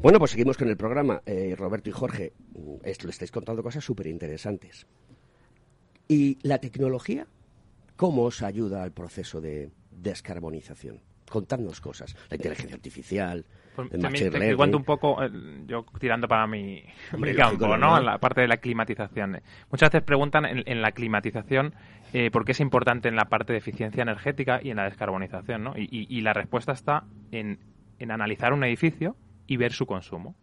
[0.03, 1.23] Bueno, pues seguimos con el programa.
[1.27, 4.87] Eh, Roberto y Jorge, mm, esto, le estáis contando cosas súper interesantes.
[6.07, 7.27] ¿Y la tecnología?
[7.97, 11.01] ¿Cómo os ayuda al proceso de descarbonización?
[11.31, 12.17] Contarnos cosas.
[12.31, 15.31] La inteligencia artificial, pues, el machine te, cuento un poco, eh,
[15.67, 16.83] yo tirando para mi,
[17.37, 18.01] campo, ¿no?
[18.01, 19.41] La parte de la climatización.
[19.71, 21.75] Muchas veces preguntan en, la climatización
[22.13, 25.63] eh, por qué es importante en la parte de eficiencia energética y en la descarbonización,
[25.63, 25.75] ¿no?
[25.77, 27.61] Y, la respuesta está en,
[28.11, 29.17] analizar un edificio
[29.47, 30.35] y ver su consumo.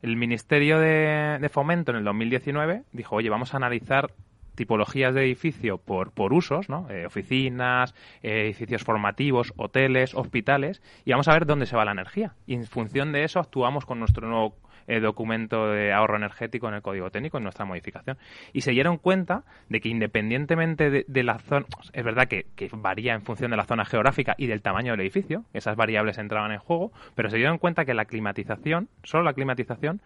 [0.00, 4.12] El Ministerio de, de Fomento en el 2019 dijo, oye, vamos a analizar
[4.54, 6.88] tipologías de edificio por, por usos, ¿no?
[6.90, 12.34] Eh, oficinas, edificios formativos, hoteles, hospitales, y vamos a ver dónde se va la energía.
[12.46, 16.74] Y en función de eso actuamos con nuestro nuevo eh, documento de ahorro energético en
[16.74, 18.18] el código técnico, en nuestra modificación.
[18.52, 23.14] Y se dieron cuenta de que independientemente de, la zona, es verdad que, que, varía
[23.14, 26.58] en función de la zona geográfica y del tamaño del edificio, esas variables entraban en
[26.58, 30.00] juego, pero se dieron cuenta que la climatización, solo la climatización,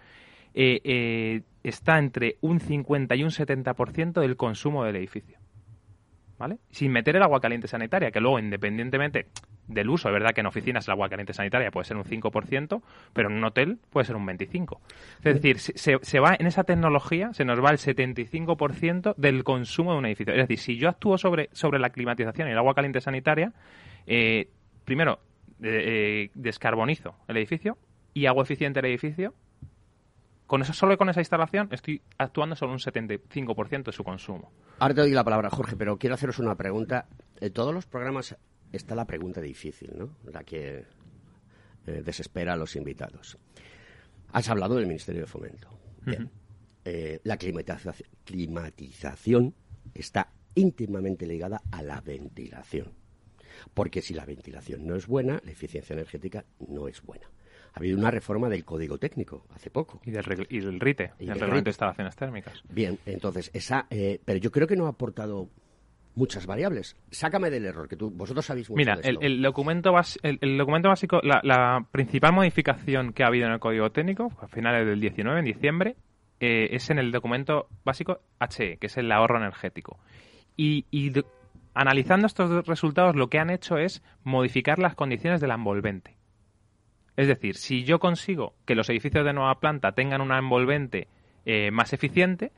[0.59, 5.39] eh, eh, está entre un 50 y un 70% del consumo del edificio.
[6.39, 6.59] ¿Vale?
[6.71, 9.27] Sin meter el agua caliente sanitaria, que luego, independientemente
[9.69, 12.83] del uso, es verdad que en oficinas el agua caliente sanitaria puede ser un 5%,
[13.13, 14.79] pero en un hotel puede ser un 25%.
[15.25, 19.93] Es decir, se, se va en esa tecnología, se nos va el 75% del consumo
[19.93, 20.33] de un edificio.
[20.33, 23.53] Es decir, si yo actúo sobre, sobre la climatización y el agua caliente sanitaria,
[24.07, 24.49] eh,
[24.85, 25.21] primero,
[25.59, 27.79] descarbonizo el edificio
[28.13, 29.35] y hago eficiente el edificio
[30.47, 34.53] con eso, solo con esa instalación estoy actuando sobre un 75% de su consumo.
[34.79, 37.09] Ahora te doy la palabra, Jorge, pero quiero haceros una pregunta.
[37.41, 38.37] En todos los programas
[38.73, 40.11] está la pregunta difícil, ¿no?
[40.25, 40.85] La que
[41.87, 43.39] eh, desespera a los invitados.
[44.33, 45.69] Has hablado del Ministerio de Fomento.
[46.85, 49.55] Eh, la climatización
[49.93, 52.93] está íntimamente ligada a la ventilación.
[53.75, 57.29] Porque si la ventilación no es buena, la eficiencia energética no es buena
[57.77, 60.01] ha habido una reforma del código técnico hace poco.
[60.07, 62.63] Y del, RITE, el reglamento de instalaciones térmicas.
[62.71, 65.51] Bien, entonces, esa, eh, pero yo creo que no ha aportado
[66.15, 66.97] muchas variables.
[67.11, 69.21] Sácame del error, que tú, vosotros sabéis mucho Mira, de esto.
[69.21, 73.93] El, el, documento el, documento básico, la, principal modificación que ha habido en el código
[73.93, 75.97] técnico, a finales del 19, en diciembre,
[76.41, 79.99] eh, es en el documento básico HE, que es el ahorro energético.
[80.57, 81.13] Y, y
[81.75, 86.16] analizando estos resultados, lo que han hecho es modificar las condiciones de la envolvente.
[87.17, 91.09] Es decir, si yo consigo que los edificios de nueva planta tengan una envolvente
[91.45, 92.53] eh, más eficiente,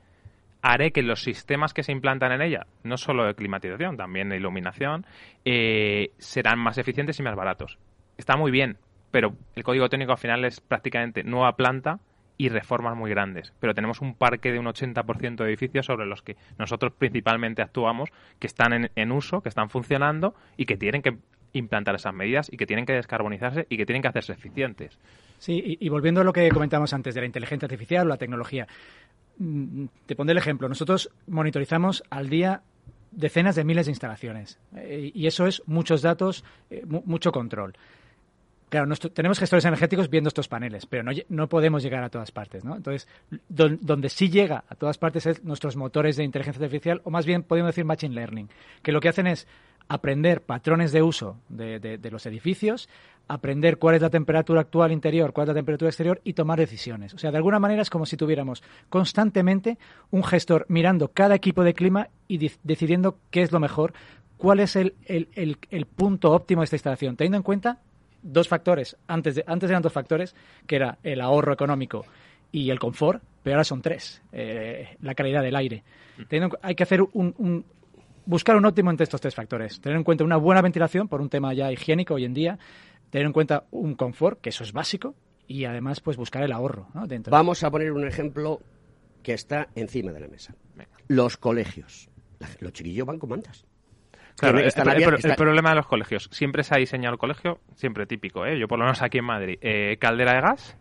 [0.61, 4.37] haré que los sistemas que se implantan en ella, no solo de climatización, también de
[4.37, 5.05] iluminación,
[5.45, 7.77] eh, serán más eficientes y más baratos.
[8.17, 8.77] Está muy bien,
[9.11, 11.99] pero el código técnico al final es prácticamente nueva planta
[12.37, 13.53] y reformas muy grandes.
[13.59, 18.09] Pero tenemos un parque de un 80% de edificios sobre los que nosotros principalmente actuamos,
[18.39, 21.17] que están en, uso, que están funcionando y que tienen que
[21.53, 24.97] implantar esas medidas y que tienen que descarbonizarse y que tienen que hacerse eficientes.
[25.37, 28.67] Sí, y, volviendo a lo que comentábamos antes de la inteligencia artificial o la tecnología,
[29.37, 30.67] mm, te pondré el ejemplo.
[30.67, 32.61] Nosotros monitorizamos al día
[33.11, 37.73] decenas de miles de instalaciones eh, y eso es muchos datos, eh, mucho control.
[38.69, 42.31] Claro, nuestro- tenemos gestores energéticos viendo estos paneles, pero no, no podemos llegar a todas
[42.31, 42.75] partes, ¿no?
[42.75, 43.07] Entonces,
[43.47, 47.25] don- donde sí llega a todas partes es nuestros motores de inteligencia artificial, o más
[47.25, 48.47] bien podemos decir machine learning,
[48.83, 49.47] que lo que hacen es
[49.89, 52.87] aprender patrones de uso de, de- de los edificios,
[53.27, 57.13] aprender cuál es la temperatura actual interior, cuál es la temperatura exterior y tomar decisiones.
[57.13, 59.77] O sea, de alguna manera es como si tuviéramos constantemente
[60.11, 63.93] un gestor mirando cada equipo de clima y di- decidiendo qué es lo mejor,
[64.37, 67.79] cuál es el, el- el- el punto óptimo de esta instalación, teniendo en cuenta
[68.21, 68.97] dos factores.
[69.07, 70.35] Antes, de, antes eran dos factores,
[70.67, 72.05] que era el ahorro económico
[72.51, 74.21] y el confort, pero ahora son tres.
[74.31, 75.83] eh, la calidad del aire.
[76.27, 77.65] Teniendo en cu- hay que hacer un, un-
[78.29, 79.81] buscar un óptimo entre estos tres factores.
[79.81, 82.59] Tener en cuenta una buena ventilación, por un tema ya higiénico hoy en día.
[83.09, 85.15] Tener en cuenta un confort, que eso es básico.
[85.47, 87.07] Y además, pues buscar el ahorro ¿no?
[87.07, 87.31] dentro.
[87.31, 88.61] Vamos a poner un ejemplo
[89.23, 90.53] que está encima de la mesa.
[91.07, 92.07] Los colegios.
[92.59, 93.65] Los chiquillos van con mantas.
[94.37, 96.29] Claro, el, están el- el está- problema de los colegios.
[96.31, 98.57] Siempre se ha diseñado el colegio, siempre típico, ¿eh?
[98.59, 99.57] Yo por lo menos aquí en Madrid.
[99.61, 100.77] eh, caldera de gas,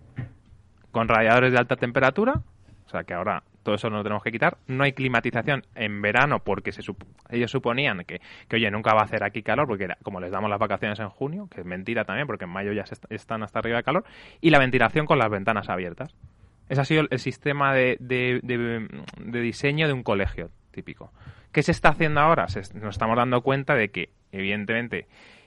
[0.92, 2.42] con radiadores de alta temperatura,
[2.86, 4.56] o sea que ahora todo eso no lo tenemos que quitar.
[4.66, 6.80] No hay climatización en verano porque se
[7.28, 10.58] ellos suponían que, oye, nunca va a hacer aquí calor porque como les damos las
[10.58, 13.58] vacaciones en junio, que es mentira también porque en mayo ya se est- están hasta
[13.58, 14.04] arriba de calor,
[14.40, 16.14] y la ventilación con las ventanas abiertas.
[16.70, 17.98] Ese ha sido el, sistema de,
[19.20, 21.12] diseño de un colegio típico.
[21.52, 22.46] ¿Qué se está haciendo ahora?
[22.74, 25.06] Nos estamos dando cuenta de que, evidentemente,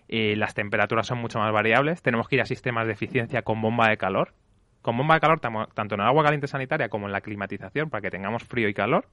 [0.09, 2.03] eh, las temperaturas son mucho más variables.
[2.03, 4.33] Tenemos que ir a sistemas de eficiencia con bomba de calor.
[4.81, 8.01] Con bomba de calor tanto en el agua caliente sanitaria como en la climatización para
[8.01, 9.05] que tengamos frío y calor.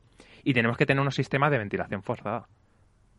[0.44, 2.46] Y tenemos que tener unos sistemas de ventilación forzada.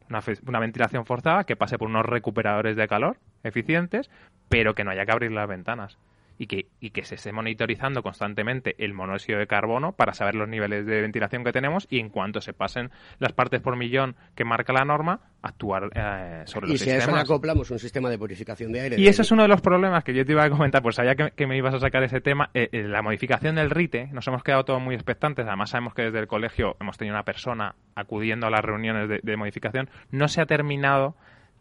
[0.09, 4.09] Una, una ventilación forzada que pase por unos recuperadores de calor eficientes,
[4.49, 5.97] pero que no haya que abrir las ventanas.
[6.41, 10.47] Y que, y que se esté monitorizando constantemente el monóxido de carbono para saber los
[10.47, 14.45] niveles de ventilación que tenemos y en cuanto se pasen las partes por millón que
[14.45, 18.17] marca la norma, actuar eh, sobre Y los si a eso acoplamos un sistema de
[18.17, 18.95] purificación de aire.
[18.97, 20.95] Y de- ese es uno de los problemas que yo te iba a comentar, pues
[20.95, 22.49] sabía que, que me ibas a sacar ese tema.
[22.53, 26.03] Eh, eh, la modificación del RITE, nos hemos quedado todos muy expectantes, además sabemos que
[26.03, 30.29] desde el colegio hemos tenido una persona acudiendo a las reuniones de, de modificación, no
[30.29, 31.17] se ha terminado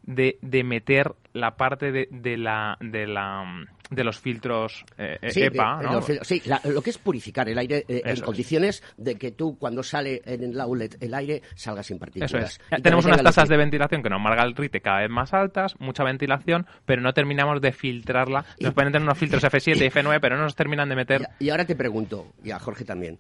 [0.09, 3.45] de, de meter la parte de, de la, de la
[3.91, 5.93] de los filtros eh, Sí, EPA, eh, ¿no?
[5.95, 8.23] los sí, la- lo que es purificar el aire eh, en es.
[8.23, 12.33] condiciones de que tú cuando sale en el outlet el aire salga sin partículas.
[12.33, 12.61] Eso es.
[12.79, 15.75] Y Tenemos unas tasas de ventilación que nos marca el RITE cada vez más altas,
[15.79, 18.45] mucha ventilación, pero no terminamos de filtrarla.
[18.61, 21.51] Nos pueden tener unos filtros F7 y F9, pero no nos terminan de meter Y
[21.51, 23.19] ahora te pregunto, y a Jorge también,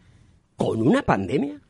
[0.56, 1.60] ¿con una pandemia?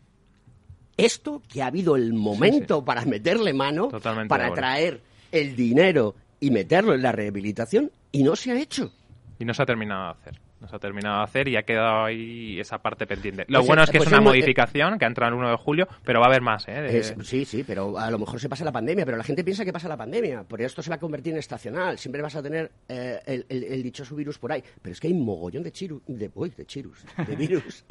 [0.97, 5.01] Esto que ha habido el momento para meterle mano, Totalmente para traer
[5.33, 8.93] el dinero y meterlo en la rehabilitación, y no se ha hecho.
[9.39, 10.41] Y no se ha terminado de hacer.
[10.61, 13.45] No se ha terminado de hacer y ha quedado ahí esa parte pendiente.
[13.47, 15.33] Lo Pues, bueno eh, es que pues es una es muy- modificación que ha entrado
[15.33, 16.73] el 1 de julio, pero va a haber más, ¿eh?
[16.73, 19.45] De- Es- sí, sí, pero a lo mejor se pasa la pandemia, pero la gente
[19.45, 22.35] piensa que pasa la pandemia, por esto se va a convertir en estacional, siempre vas
[22.35, 25.25] a tener eh, el, el- el dichoso virus por ahí, pero es que hay un
[25.25, 27.85] mogollón de chiru, de, uy, de chirus, de virus,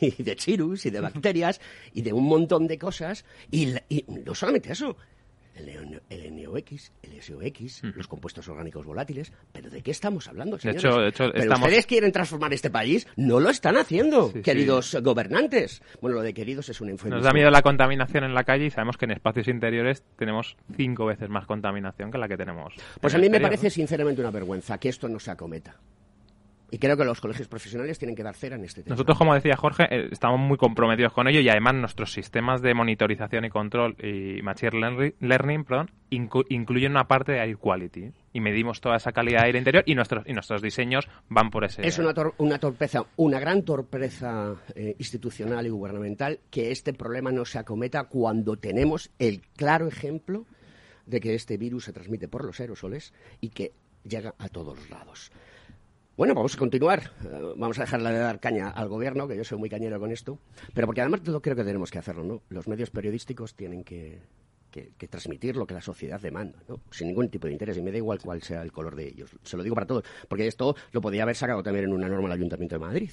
[0.00, 1.60] y de chirus, y de bacterias,
[1.92, 4.96] y de un montón de cosas, y, y no solamente eso,
[5.56, 10.84] el, NOx, el SOX, los compuestos orgánicos volátiles, pero ¿de qué estamos hablando, De señores?
[10.84, 14.42] hecho- de hecho, pero estamos- ustedes quieren transformar este país, no lo están haciendo, Sí,
[14.42, 15.82] queridos gobernantes.
[16.00, 17.16] Bueno, lo de queridos es un eufemismo.
[17.16, 20.56] Nos da miedo la contaminación en la calle y sabemos que en espacios interiores tenemos
[20.76, 22.74] cinco veces más contaminación que la que tenemos.
[23.00, 25.76] Pues a mí me parece sinceramente una vergüenza que esto no se acometa.
[26.70, 28.94] Y creo que los colegios profesionales tienen que dar cera en este tema.
[28.94, 32.74] Nosotros, como decía Jorge, eh, estamos muy comprometidos con ello y además nuestros sistemas de
[32.74, 38.80] monitorización y control y machine learning, perdón, incluyen una parte de air quality y medimos
[38.80, 41.86] toda esa calidad de aire interior y nuestros y nuestros diseños van por ese.
[41.86, 47.30] Es una, tor- una torpeza, una gran torpeza eh, institucional y gubernamental que este problema
[47.30, 50.46] no se acometa cuando tenemos el claro ejemplo
[51.06, 54.90] de que este virus se transmite por los aerosoles y que llega a todos los
[54.90, 55.30] lados.
[56.16, 57.00] Bueno, vamos a continuar.
[57.24, 60.10] Eh, vamos a dejarle de dar caña al gobierno, que yo soy muy cañero con
[60.10, 60.38] esto.
[60.72, 62.42] Pero porque además yo creo que tenemos que hacerlo, ¿no?
[62.48, 64.20] Los medios periodísticos tienen que,
[65.10, 66.80] transmitir lo que la sociedad demanda, ¿no?
[66.90, 67.76] Sin ningún tipo de interés.
[67.76, 69.36] Y me da igual cuál sea el color de ellos.
[69.42, 70.04] Se lo digo para todos.
[70.26, 73.10] Porque esto lo podía haber sacado también en una norma el Ayuntamiento de Madrid.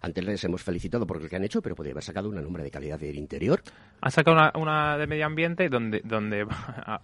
[0.00, 2.60] Antes les hemos felicitado por lo que han hecho, pero podría haber sacado una norma
[2.60, 3.62] de calidad del interior.
[4.00, 6.02] Han sacado una, de medio ambiente donde,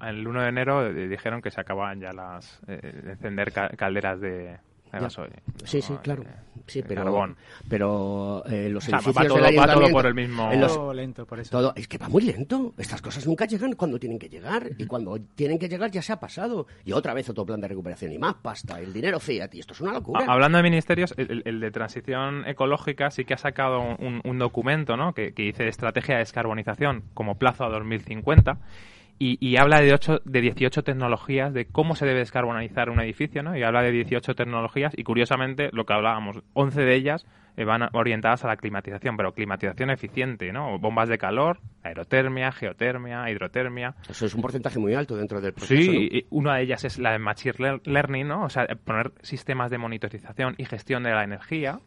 [0.07, 3.70] el 1 de enero eh, dijeron que se acababan ya las eh, de encender ca-
[3.70, 4.59] calderas de,
[4.93, 5.32] de gasoil.
[5.64, 6.24] Sí, sí, claro.
[6.66, 7.36] Sí, pero, carbón.
[7.68, 10.74] pero eh, los O sea, va edificios todo- del va todo por el mismo- los-
[10.74, 11.51] Todo lento, por eso.
[11.51, 12.74] Todo, es que va muy lento.
[12.78, 14.70] Estas cosas nunca llegan cuando tienen que llegar.
[14.78, 16.66] Y cuando tienen que llegar ya se ha pasado.
[16.84, 18.80] Y otra vez otro plan de recuperación y más pasta.
[18.80, 19.53] El dinero fiat.
[19.55, 20.24] Y esto es una locura.
[20.26, 24.20] Ha- Hablando de ministerios, el, el- el de transición ecológica sí que ha sacado un,
[24.24, 25.12] un documento ¿no?
[25.14, 28.59] que, que dice Estrategia de Descarbonización como plazo a 2050
[29.22, 33.54] y, habla de, ocho, de 18 tecnologías de cómo se debe descarbonizar un edificio, ¿no?
[33.54, 37.26] Y habla de 18 tecnologías y curiosamente lo que hablábamos, 11 de ellas
[37.58, 40.78] eh, van orientadas a la climatización, pero climatización eficiente, ¿no?
[40.78, 43.94] Bombas de calor, aerotermia, geotermia, hidrotermia.
[44.08, 45.92] Eso es un porcentaje muy alto dentro del proceso.
[45.92, 48.44] Sí, una de ellas es la de Machine Learning, ¿no?
[48.44, 51.78] O sea, poner sistemas de monitorización y gestión de la energía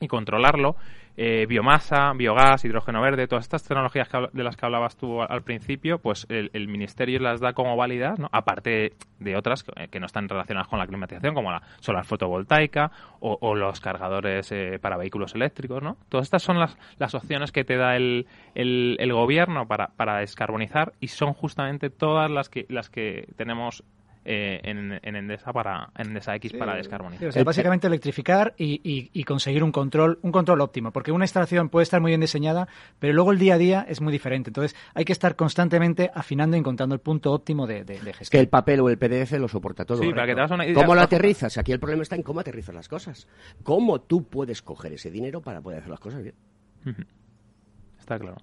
[0.00, 0.76] y controlarlo.
[1.16, 5.98] Eh, biomasa, biogás, hidrógeno verde, todas estas tecnologías de las que hablabas tú al, principio,
[5.98, 8.28] pues el, Ministerio las da como válidas, ¿no?
[8.32, 12.90] aparte de otras eh, que, no están relacionadas con la climatización, como la solar fotovoltaica
[13.20, 15.82] o, los cargadores eh, para vehículos eléctricos.
[15.82, 15.96] ¿no?
[16.08, 20.18] Todas estas son las, las opciones que te da el, el, el gobierno para, para
[20.18, 23.84] descarbonizar y son justamente todas las que, las que tenemos
[24.24, 27.44] eh, en, Endesa para en Endesa X para descarbonizar.
[27.44, 32.10] básicamente electrificar y, conseguir un control un control óptimo, porque una instalación puede estar muy
[32.10, 32.68] bien diseñada,
[32.98, 34.50] pero luego el día a día es muy diferente.
[34.50, 38.28] Entonces hay que estar constantemente afinando y encontrando el punto óptimo de, gestión.
[38.30, 40.00] Que el papel o el PDF lo soporta todo.
[40.00, 41.58] ¿Cómo lo aterrizas?
[41.58, 43.28] Aquí el problema está en cómo aterrizas las cosas.
[43.62, 46.34] ¿Cómo tú puedes coger ese dinero para poder hacer las cosas bien?
[47.98, 48.36] Está claro.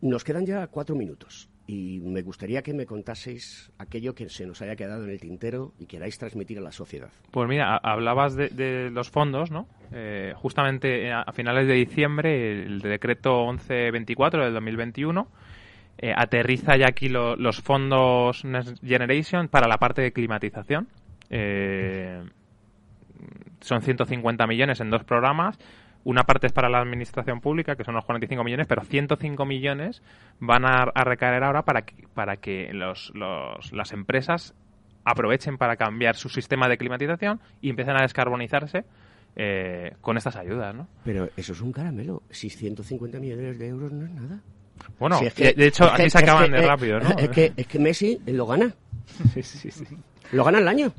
[0.00, 4.62] Nos quedan ya cuatro minutos y me gustaría que me contaseis aquello que se nos
[4.62, 7.10] haya quedado en el tintero y queráis transmitir a la sociedad.
[7.30, 9.68] Pues mira, hablabas de, los fondos, ¿no?
[9.92, 15.28] Eh, justamente a finales de diciembre el decreto 1124 del 2021
[15.98, 20.88] eh, aterriza ya aquí los fondos Next Generation para la parte de climatización.
[21.30, 22.22] Eh,
[23.60, 25.58] son 150 millones en dos programas
[26.06, 30.02] una parte es para la administración pública, que son los 45 millones, pero 105 millones
[30.38, 33.12] van a, recaer ahora para que, para que los,
[33.72, 34.54] las empresas
[35.04, 38.84] aprovechen para cambiar su sistema de climatización y empiecen a descarbonizarse
[39.34, 40.86] eh, con estas ayudas, ¿no?
[41.04, 42.22] Pero eso es un caramelo.
[42.30, 44.40] Si 150 millones de euros no es nada.
[45.00, 47.18] Bueno, de hecho, aquí se acaban de rápido, ¿no?
[47.18, 48.72] Es que, es que Messi lo gana.
[49.34, 49.84] sí, sí, sí.
[50.30, 50.92] Lo gana el año.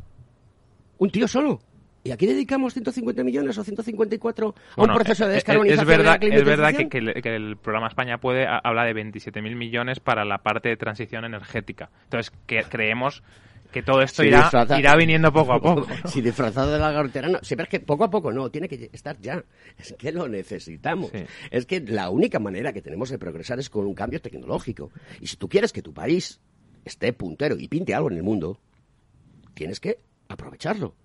[0.97, 1.62] Un tío solo.
[2.08, 5.82] ¿Y aquí dedicamos 150 millones o 154 a un proceso de descarbonización?
[5.82, 10.38] Es verdad, es verdad que, el, programa España Puede habla de 27.000 millones para la
[10.38, 11.89] parte de transición energética.
[12.05, 13.24] Entonces, que creemos
[13.74, 14.49] que todo esto irá,
[14.80, 15.86] irá, viniendo poco a poco.
[16.05, 17.39] Si disfrazado de la gartera, no.
[17.41, 19.43] Siempre es que poco a poco no, tiene que estar ya.
[19.78, 21.12] Es que lo necesitamos.
[21.51, 24.91] Es que la única manera que tenemos de progresar es con un cambio tecnológico.
[25.20, 26.39] Y si tú quieres que tu país
[26.86, 28.62] esté puntero y pinte algo en el mundo,
[29.53, 29.99] tienes que
[30.30, 30.95] aprovecharlo.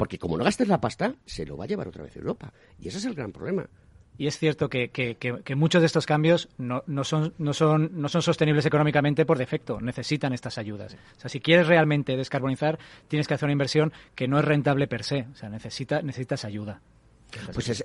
[0.00, 2.54] Porque como no gastes la pasta, se lo va a llevar otra vez a Europa.
[2.78, 3.68] Y ese es el gran problema.
[4.16, 8.08] Y es cierto que, que, muchos de estos cambios no, no, son, no, son, no
[8.08, 10.96] son sostenibles económicamente por defecto, necesitan estas ayudas.
[11.18, 12.78] O sea, si quieres realmente descarbonizar,
[13.08, 16.46] tienes que hacer una inversión que no es rentable per se, o sea, necesita, necesitas
[16.46, 16.80] ayuda.
[17.52, 17.84] Pues ese,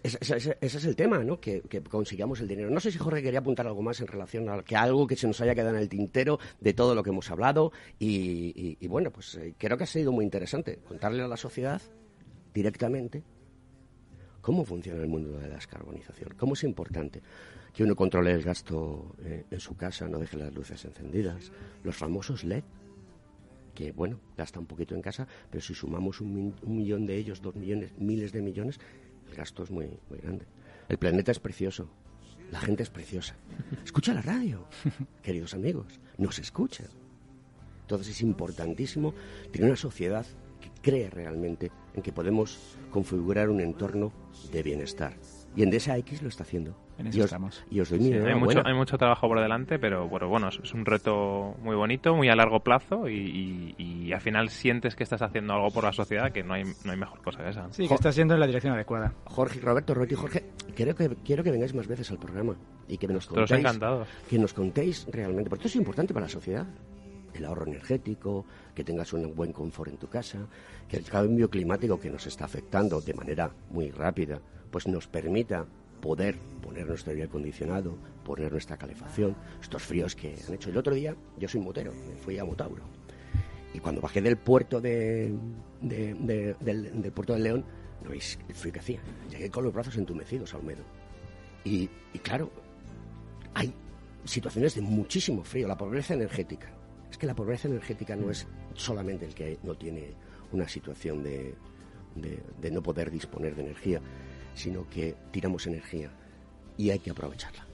[0.62, 1.40] es el tema, ¿no?
[1.40, 2.70] Que, consigamos el dinero.
[2.70, 5.28] No sé si Jorge quería apuntar algo más en relación a que algo que se
[5.28, 7.72] nos haya quedado en el tintero de todo lo que hemos hablado.
[8.00, 11.82] Y, bueno, pues eh, creo que ha sido muy interesante contarle a la sociedad
[12.56, 13.22] directamente
[14.42, 17.22] cómo funciona el mundo de la descarbonización, cómo es importante
[17.74, 21.52] que uno controle el gasto eh, en su casa, no deje las luces encendidas,
[21.84, 22.64] los famosos LED,
[23.74, 27.56] que bueno, gasta un poquito en casa, pero si sumamos un, millón de ellos, dos
[27.56, 28.80] millones, miles de millones,
[29.30, 30.46] el gasto es muy, muy grande.
[30.88, 31.90] El planeta es precioso,
[32.52, 33.36] la gente es preciosa.
[33.84, 34.66] Escucha la radio,
[35.22, 36.88] queridos amigos, nos escuchan.
[37.82, 39.14] Entonces es importantísimo
[39.52, 40.26] tener una sociedad
[40.62, 44.12] que cree realmente en que podemos configurar un entorno
[44.52, 45.14] de bienestar.
[45.56, 46.76] Y en X lo está haciendo.
[46.98, 47.64] En eso y os, estamos.
[47.70, 50.74] Y os doy mi hay, mucho, hay mucho trabajo por delante, pero bueno, bueno es
[50.74, 55.54] un reto muy bonito, muy a largo plazo y, al final sientes que estás haciendo
[55.54, 57.72] algo por la sociedad, que no hay, no hay mejor cosa que esa.
[57.72, 59.14] Sí, que estás yendo en la dirección adecuada.
[59.26, 62.56] Jorge, Roberto, Roberto y Jorge, creo que, quiero que vengáis más veces al programa
[62.88, 63.80] y que nos contéis,
[64.30, 66.66] que nos contéis realmente, porque esto es importante para la sociedad
[67.38, 70.48] el ahorro energético, que tengas un buen confort en tu casa,
[70.88, 74.40] que el cambio climático que nos está afectando de manera muy rápida,
[74.72, 75.66] pues nos permita
[76.02, 80.70] poder poner nuestro aire acondicionado, poner nuestra calefacción, estos fríos que han hecho.
[80.70, 82.84] El otro día, yo soy motero, me fui a Motauro.
[83.74, 85.34] Y cuando bajé del puerto de,
[85.82, 87.66] del, puerto de León,
[88.04, 89.00] no veis el frío que hacía.
[89.30, 90.84] Llegué con los brazos entumecidos a Olmedo.
[91.64, 92.52] Y, y claro,
[93.54, 93.74] hay
[94.24, 96.72] situaciones de muchísimo frío, la pobreza energética,
[97.16, 100.12] es que la pobreza energética no es solamente el que no tiene
[100.52, 101.56] una situación de,
[102.14, 104.02] de, no poder disponer de energía,
[104.54, 106.12] sino que tiramos energía
[106.76, 107.66] y hay que aprovecharla.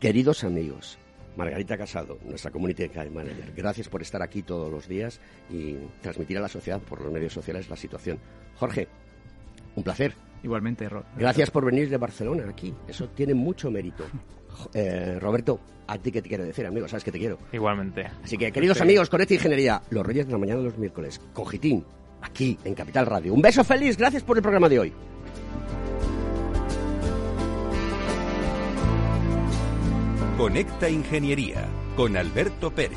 [0.00, 0.98] Queridos amigos,
[1.36, 6.40] Margarita Casado, nuestra Community Manager, gracias por estar aquí todos los días y transmitir a
[6.40, 8.18] la sociedad por los medios sociales la situación.
[8.56, 8.88] Jorge,
[9.76, 10.14] un placer.
[10.42, 10.88] Igualmente.
[11.16, 12.74] Gracias por venir de Barcelona aquí.
[12.88, 14.04] Eso tiene mucho mérito.
[14.74, 17.38] Eh, Roberto, a ti que te quiero decir, amigo, sabes que te quiero.
[17.52, 18.06] Igualmente.
[18.22, 18.82] Así que, queridos Sí.
[18.82, 21.84] amigos, con esta ingeniería, los Reyes de la Mañana de los miércoles, Cogitín,
[22.22, 23.32] aquí en Capital Radio.
[23.34, 24.92] Un beso feliz, gracias por el programa de hoy.
[30.36, 32.96] Conecta Ingeniería con Alberto Pérez.